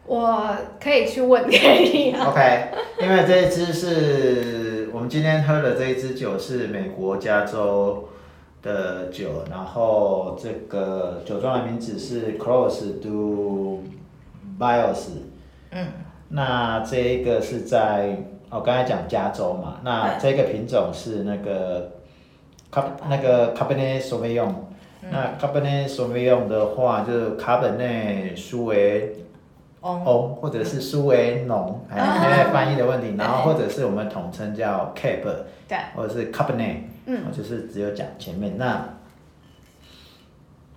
[0.06, 2.30] 我可以去问给你啊。
[2.30, 2.70] OK，
[3.02, 8.08] 因为这一支是我们今天喝的这一支酒是美国加州
[8.64, 13.84] 的酒，然后这个酒庄的名字是 Close to
[14.58, 15.08] Bios。
[15.72, 15.88] 嗯，
[16.30, 21.97] 那这一个是在我刚才讲加州嘛，那这个品种是那个
[22.72, 24.54] Cap 那个 Cabernet Sauvignon。
[25.10, 29.16] 那 Cabernet Sauvignon 的话，就是卡本内苏维
[29.80, 32.26] 哦，翁或者是苏维农，哎，啊。
[32.26, 35.24] 因为翻译的问题，然后或者是我们统称叫 Cab，
[35.68, 38.58] 对，或者是 Cabernet，嗯，就是只有讲前面。
[38.58, 38.84] 那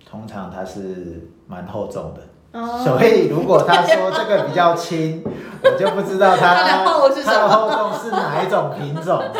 [0.09, 2.21] 通常它是蛮厚重的，
[2.59, 5.23] 哦，所以如果他说这个比较轻，
[5.63, 9.17] 我就不知道它它 的厚重是哪一种品种。
[9.17, 9.33] 的，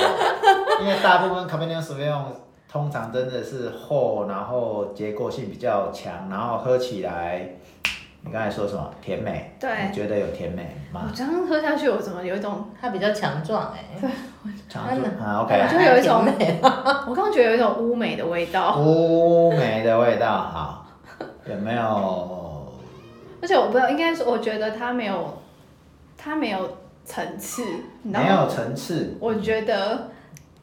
[0.81, 2.23] 因为大部分 Cabernet Sauvignon
[2.67, 7.47] 通常真的是厚，然后结构性比较强，然后喝起来，
[8.21, 9.55] 你刚才说什么甜美？
[9.59, 11.15] 对你觉得有甜美吗我？
[11.15, 14.09] 这样喝下去，我怎么有一种，它比较强壮哎。
[14.67, 20.87] 常真的说啊我，OK，就有一种美我刚刚觉得有一种乌梅的味道，乌梅的味道，好，
[21.45, 22.73] 有没有？
[23.39, 25.37] 而且我不知道，应该是我觉得它没有，
[26.17, 27.63] 它没有层次，
[28.01, 28.29] 你知道没？
[28.31, 30.09] 有层次，我觉得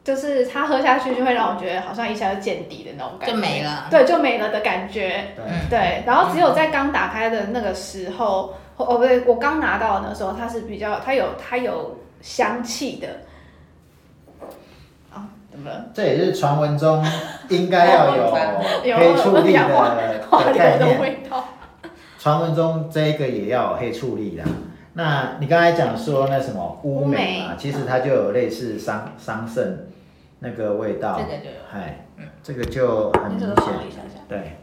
[0.03, 5.35] 就是它喝下去就会让我觉得好像一下就见底的那种感觉，就没了对，就没了的感觉。
[5.69, 13.07] 对，然后只有在刚打开的那个时候，哦哦不对，我刚拿到的那时候，它是比较，它有它有香气的。
[15.13, 15.85] 啊，怎么了？
[15.93, 17.05] 这也是传闻中
[17.49, 18.23] 应该要有
[18.85, 20.99] 有黑醋栗有花的概念。
[20.99, 21.45] 味道。
[22.17, 24.45] 传闻中这个也要有黑醋栗啦。
[24.93, 29.65] 那你刚才讲说那什么乌梅嘛，乌梅其实它就有类似桑桑葚
[30.39, 31.57] 那个味道，这个就有。
[31.73, 32.05] 哎，
[32.41, 33.49] 这个就很明显，
[33.87, 34.19] 一下下。
[34.27, 34.57] 对，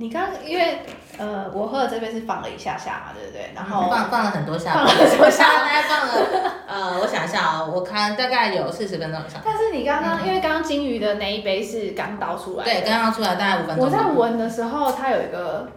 [0.00, 0.78] 你刚因为
[1.18, 3.50] 呃，我喝的这杯是放了一下下嘛，对不对？
[3.54, 5.44] 然后放放了很多下，放了很多下。
[5.44, 9.40] 大 概放了呃，我想一下哦，我看大概有四十分钟以上。
[9.44, 13.84] 但是你刚刚、因为刚刚金鱼的那一杯是刚倒出来的，对，刚刚出来大概五分钟。
[13.84, 15.68] 我在闻的时候，它有一个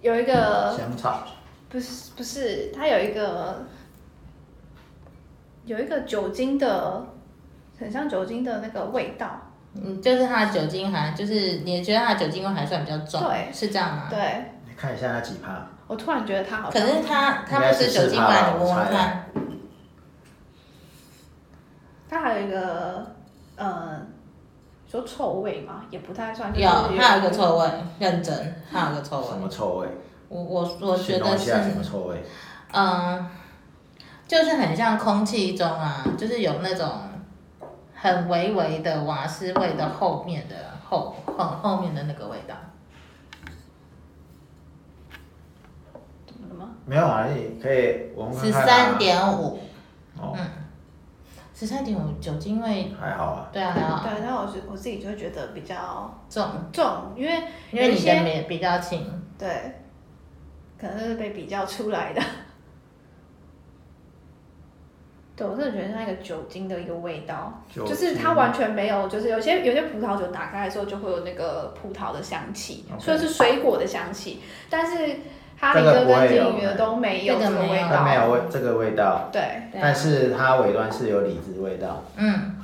[0.00, 1.24] 有一个香草，
[1.68, 3.66] 不是不是，它有一个
[5.66, 7.04] 有一个酒精的，
[7.78, 9.40] 很像酒精的那个味道。
[9.74, 14.06] 嗯，就是它的酒精含，就是你觉得它的酒精味还算比较重，对是这样吗？
[14.08, 19.24] 对，你看一下它几趴，我突然觉得它好，可是它它不是酒精4%吧味，你闻闻看。
[22.08, 23.14] 它还有一个
[23.56, 24.00] 呃，
[24.90, 26.68] 说臭味嘛，也不太算，有，
[26.98, 29.38] 它有一个臭味，认真，它有个臭味什。
[29.38, 29.88] 么臭味？
[30.30, 32.22] 我我我觉得是，什么臭味？
[32.72, 33.28] 嗯，
[34.26, 36.88] 就是很像空气中啊，就是有那种
[38.00, 40.54] 很微微的瓦斯味的后面的
[40.88, 42.54] 后后后面的那个味道。
[46.24, 46.70] 怎么了吗？
[46.86, 49.58] 没有啊，你可以闻闻十三点五，
[50.16, 50.36] 哦，
[51.52, 57.42] 十三点五酒精味，还好啊，对啊，还好对，但我是我自己就会觉得比较重，重，因为
[57.72, 59.04] 因为你的有一些也比较轻。
[59.36, 59.82] 对，
[60.80, 62.22] 可能是被比较出来的。
[65.38, 75.20] 对，我真的觉得像一个酒精的一个味道，就是它完全没有，就是有些有些葡萄酒打开的时候就会有那个葡萄的香气所以是水果的香气，但是
[75.60, 79.42] 哈这个利哥跟金鱼的都没有这个味道，它没有味这个味道，对。
[79.80, 82.02] 但是它尾端是有李子味道。
[82.16, 82.56] 嗯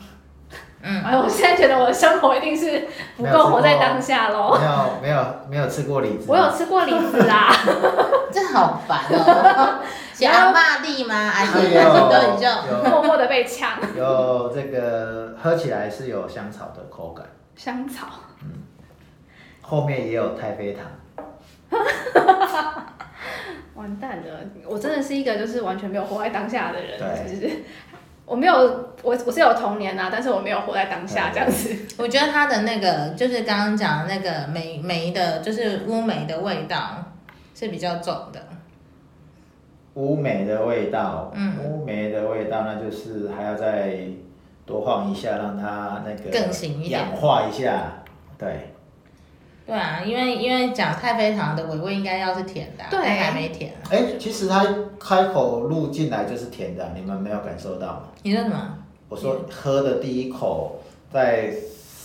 [0.83, 4.59] 嗯，哎，我现在觉得我的生活一定是不够活在当下喽。
[4.61, 7.51] 没有没有没有吃过李子，我有吃过李子啊，
[8.31, 9.81] 真好烦哦。
[10.15, 11.31] 是阿玛丽吗？
[11.31, 13.79] 还是都已经有默默的被呛。
[13.97, 18.07] 有这个喝起来是有香草的口感，香草，
[19.61, 20.87] 后面也有太妃糖。
[23.75, 24.39] 完蛋了！
[24.65, 27.57] 我真的是一个就是完全没有活在当下的人，对就是
[28.25, 28.55] 我没有
[29.03, 31.77] 我我是有童年啊，但是我没有活在当下这样子。
[31.99, 37.05] 我觉得它的那个就是刚刚讲的那个梅梅的，就是乌梅的味道
[37.55, 38.41] 是比较重的。
[39.95, 43.99] 乌梅的味道，嗯乌梅的味道，那就是还要再
[44.67, 48.03] 多晃一下，让它那个更醒一点氧化一下，
[48.37, 48.75] 对，
[49.67, 53.73] 对啊，因为因为讲太妃糖的尾味应该要是甜的啊、对还没甜。
[53.91, 54.67] 哎、其实它
[54.99, 58.03] 开口入进来就是甜的，你们没有感受到吗？
[58.23, 58.79] 你说什么？
[59.09, 60.81] 我说喝的第一口，
[61.13, 61.53] 在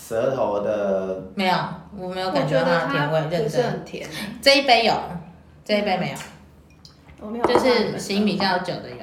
[0.08, 1.56] 舌头的没有，
[1.98, 3.64] 我没有感觉到它的甜味，它不是认真。
[3.72, 4.10] 很甜，
[4.42, 4.94] 这一杯有，
[5.66, 6.18] 这一杯没有，
[7.22, 7.46] 我没有。
[7.46, 8.98] 就是醒比较久的有。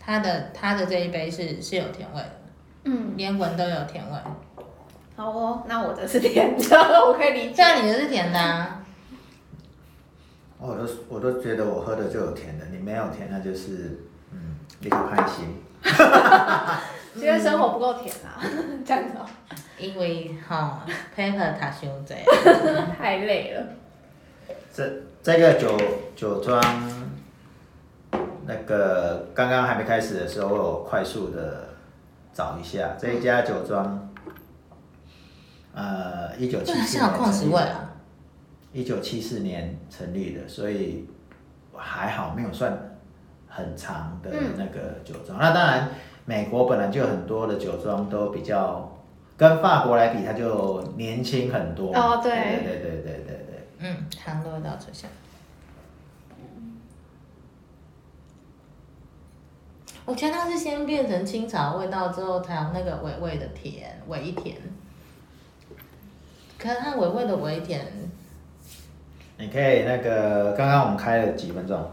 [0.00, 2.30] 它的它的这一杯是是有甜味的，
[2.84, 4.18] 嗯，连闻都有甜味。
[5.16, 7.62] 好哦，那我的是甜的，我可以理解。
[7.82, 8.82] 你的是甜的啊？
[10.58, 14.00] 我都我都觉得我喝的就有甜的，你没有甜，那就是
[14.32, 15.62] 嗯，立刻开心。
[17.14, 18.40] 今天生活不够甜啊，
[18.86, 19.26] 这样子哦
[19.78, 22.14] 因为哈、配合太伤济。
[22.98, 23.62] 太累了。
[24.72, 24.84] 这
[25.22, 25.76] 这个酒
[26.14, 26.62] 酒庄，
[28.46, 31.68] 那个刚刚还没开始的时候，我有快速的
[32.32, 34.08] 找一下这一家酒庄，
[35.74, 37.54] 呃，一九七对，四年成立。
[38.72, 41.08] 一九七四年成立的，所以
[41.74, 42.96] 还好没有算
[43.48, 45.38] 很长的那个酒庄。
[45.38, 45.88] 那当然，
[46.26, 48.96] 美国本来就有很多的酒庄都比较
[49.36, 51.92] 跟法国来比，它就年轻很多。
[51.94, 52.30] 哦对
[52.62, 53.27] 对对对对。
[53.78, 55.08] 嗯，糖的味道出现。
[60.04, 64.56] 我觉得它是先变成清茶味道之后，才有那个微微的甜，微甜。
[66.58, 67.86] 可是它微微的微甜，
[69.36, 71.78] 你可以那个，刚刚我们开了几分钟？
[71.78, 71.92] 我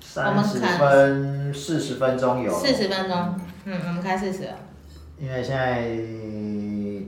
[0.00, 2.52] 三十们看分、四十分钟有。
[2.52, 3.40] 四十分钟。
[3.64, 4.48] 嗯，我们开四十。
[5.18, 5.84] 因为现在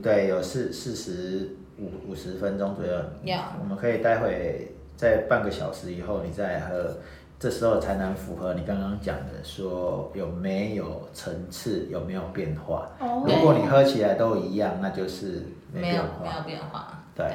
[0.01, 2.93] 对有四四十五五十分钟左右。
[3.23, 6.97] 有我们可以待会在半个小时以后你再喝，
[7.39, 12.89] 这时候才能符合你刚刚讲的，说有没有层次，有没有变化。
[12.99, 16.23] 哦如果你喝起来都一样，那就是没没有变化。
[16.23, 16.87] 没有变化。
[17.15, 17.25] 对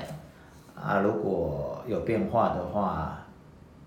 [0.75, 3.19] 啊，如果有变化的话，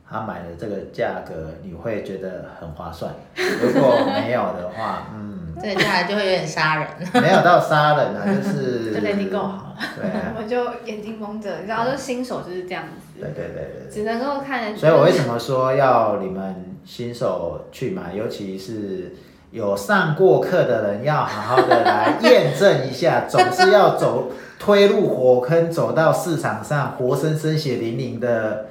[0.08, 3.12] 他买的这个价格你会觉得很划算。
[3.36, 6.88] 如果没有的话，嗯， 这个下来就会有点杀人。
[7.20, 9.63] 没有到杀人啊，就是 就对你够好
[9.96, 13.92] 对啊， 我就眼睛蒙着，然后就新手就是这样子，对对对对。
[13.92, 14.78] 只能够看人。
[14.78, 19.16] 所以我为什么说要你们新手去买， 尤其是
[19.52, 28.68] 有上过课的人，要好好的来验证一下，总是要走推入火坑，走到市场上，活生生血淋淋的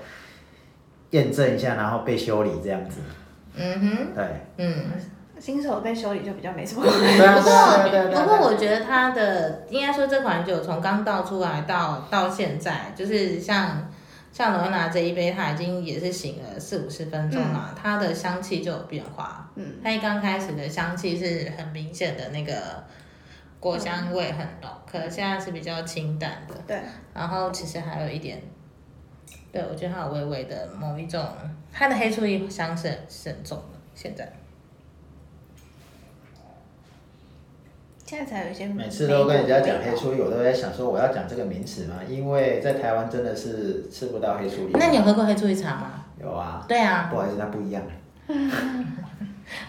[1.11, 3.01] 验证一下，然后被修理这样子。
[3.57, 4.25] 嗯哼，对，
[4.59, 4.85] 嗯。
[5.43, 6.83] 新手被修理就比较没什么。
[6.83, 13.91] 不过，不过我觉得它的应该说这款酒从刚倒出来到到现在，就是像
[14.31, 19.51] 像罗娜这一杯，它已经也是醒了四五十分钟了，它的香气就有变化。
[19.57, 22.85] 嗯，它一刚开始的香气是很明显的那个
[23.59, 26.81] 果香味很浓，可是现在是比较清淡的，对，
[27.13, 28.41] 然后其实还有一点，
[29.51, 31.27] 对我觉得它有微微的某一种，
[31.73, 34.33] 它的黑醋栗香是很是很重的，现在。
[38.13, 38.67] 现在才有一些。
[38.67, 44.73] 每次都跟人家讲黑醋栗，我都在想说我要讲这个名词嘛，因为在台湾真的是吃不到黑醋栗。
[44.75, 46.05] 那你有喝过黑醋栗茶吗？
[46.21, 46.63] 有啊？
[46.69, 47.83] 对啊，不好意思，它不一样。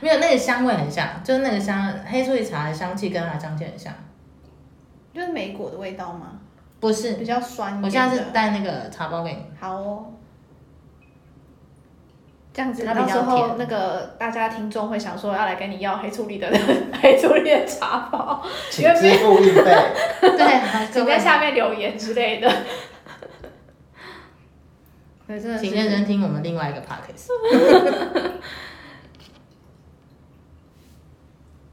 [0.01, 3.93] 没有那个香味很像，就是那个香黑醋栗茶的香气跟它的香气很像。
[5.13, 6.41] 就是梅果的味道吗？
[6.81, 7.83] 不是比，较酸一点。
[7.85, 9.45] 我现在是带那个茶包给你。
[9.57, 10.05] 好哦。
[12.53, 16.47] 这样子，到时候那个大家听众会想说要来跟你要黑醋栗的
[17.01, 19.63] 黑醋栗的茶包，请支付运费。
[20.21, 20.61] 对，
[20.93, 22.47] 请在下面留言之类的。
[25.25, 27.31] 对，真的请认真听我们另外一个 podcast。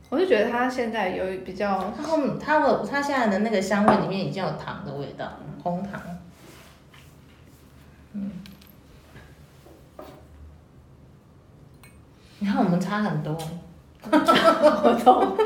[0.09, 5.31] 我就觉得它现在有比较，它后面它有它现在的那个香味里面已经有糖的味道，
[5.63, 6.01] 红糖。
[8.15, 8.33] 嗯。
[12.41, 13.37] 你看我们差很多，
[14.11, 15.37] 我懂。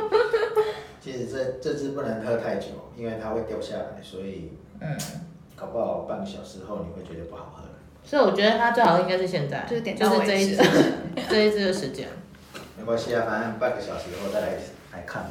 [1.00, 4.96] 其实这这支不能喝太久，因为它会掉下来，所以嗯，
[5.56, 7.64] 搞不好半个小时后你会觉得不好喝。
[8.04, 10.92] 所以我觉得它最好应该是现在，就是点就到为止是这一支
[11.28, 12.08] 这一支的时间，
[12.78, 14.48] 没关系啊，反正半个小时后再来
[14.92, 15.24] 来看。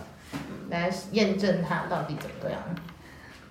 [0.70, 2.60] 来验证它到底怎么样。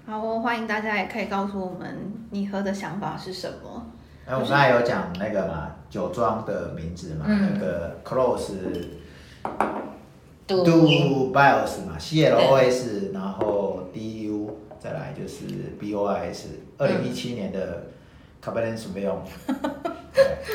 [0.05, 3.87] 好哦，欢迎大家也可以告诉我们你喝的想法是什么。
[4.27, 7.53] 哎，我刚才有讲那个嘛，酒庄的名字嘛，嗯。
[7.53, 8.55] 那个 Close
[10.47, 15.45] Do Bios 嘛，C L O S，然后 D U，再来就是
[15.79, 17.85] B O I S，二零一七年的
[18.43, 19.19] Cabernet Sauvignon。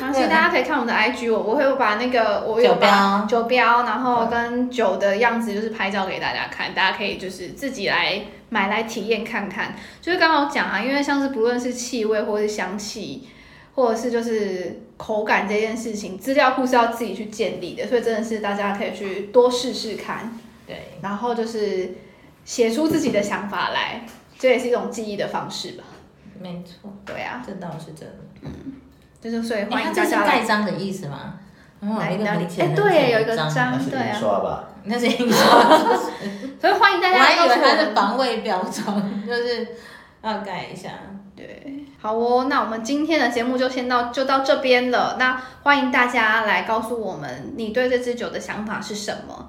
[0.00, 2.90] 然后现在大家可以看我们的 IG，我我会把那个我有酒标。
[2.90, 9.74] 把酒标，然后跟酒的样子就是拍照给大家看，大家可以就是自己来买来体验看看。
[10.00, 13.28] 就是刚刚讲啊，因为像是不论是气味或是香气，
[13.78, 21.94] 或者是就是口感这件事情，资料库是要自己去建立的，所以真的是大家可以去多试试看，对，然后就是
[22.44, 24.04] 写出自己的想法来，
[24.36, 25.84] 这也是一种记忆的方式吧。
[26.40, 28.16] 没错，对啊，这倒是真的。
[28.42, 28.50] 嗯
[29.20, 30.26] 就是所以哎，欢迎大家来。
[30.26, 31.34] 盖章的意思吗？
[31.80, 34.68] 嗯，有一个哪里哎对有一个章那是对啊印刷吧？
[34.82, 35.78] 那是印刷，
[36.60, 37.78] 所以欢迎大家还以为它诉我们。
[37.86, 39.68] 是防伪标章， 就是
[40.22, 40.90] 要盖一下。
[41.36, 45.16] 对，好哦，那我们今天的节目就先到就到这边了。
[45.18, 49.48] 那欢迎大家来告诉我们你对这支酒的想法是什么。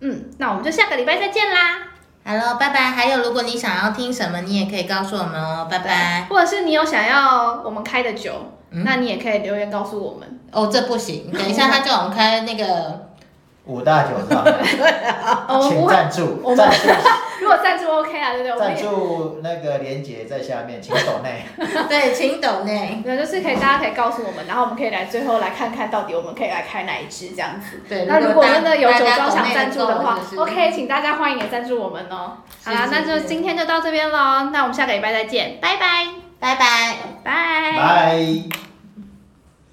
[0.00, 1.78] 嗯，那我们就下个礼拜再见啦。
[2.22, 2.90] Hello，拜拜。
[2.90, 5.66] 还有，如果你想要听什么，你也可以告诉我们哦。
[5.70, 6.26] 拜拜。
[6.28, 10.38] 或者是你有想要我们开的酒，嗯那你也可以留言告诉我们。
[10.52, 13.09] 哦，这不行，等一下 他叫我们开那个，
[13.70, 14.42] 五大酒庄，
[15.46, 16.88] 哦，我们不请，赞助，我们赞助，
[17.40, 18.52] 如果赞助 OK 啊，对不对？
[18.52, 21.44] 我们赞助那个连接在下面，请抖内。
[21.88, 23.00] 对，请抖内。
[23.04, 27.80] 对，就是可以，大家可以告诉我们，然后我们可以来最后来看看到底我们可以来开哪一支这样子。
[27.88, 32.38] 对，那如果真的有酒庄想赞助的话，OK，请大家欢迎也赞助我们哦。
[32.64, 36.06] 好啦，那就今天就到这边喽，那我们下个礼拜再见，拜拜，
[36.40, 36.96] 拜拜。
[37.22, 37.72] 拜。
[37.76, 38.69] 拜。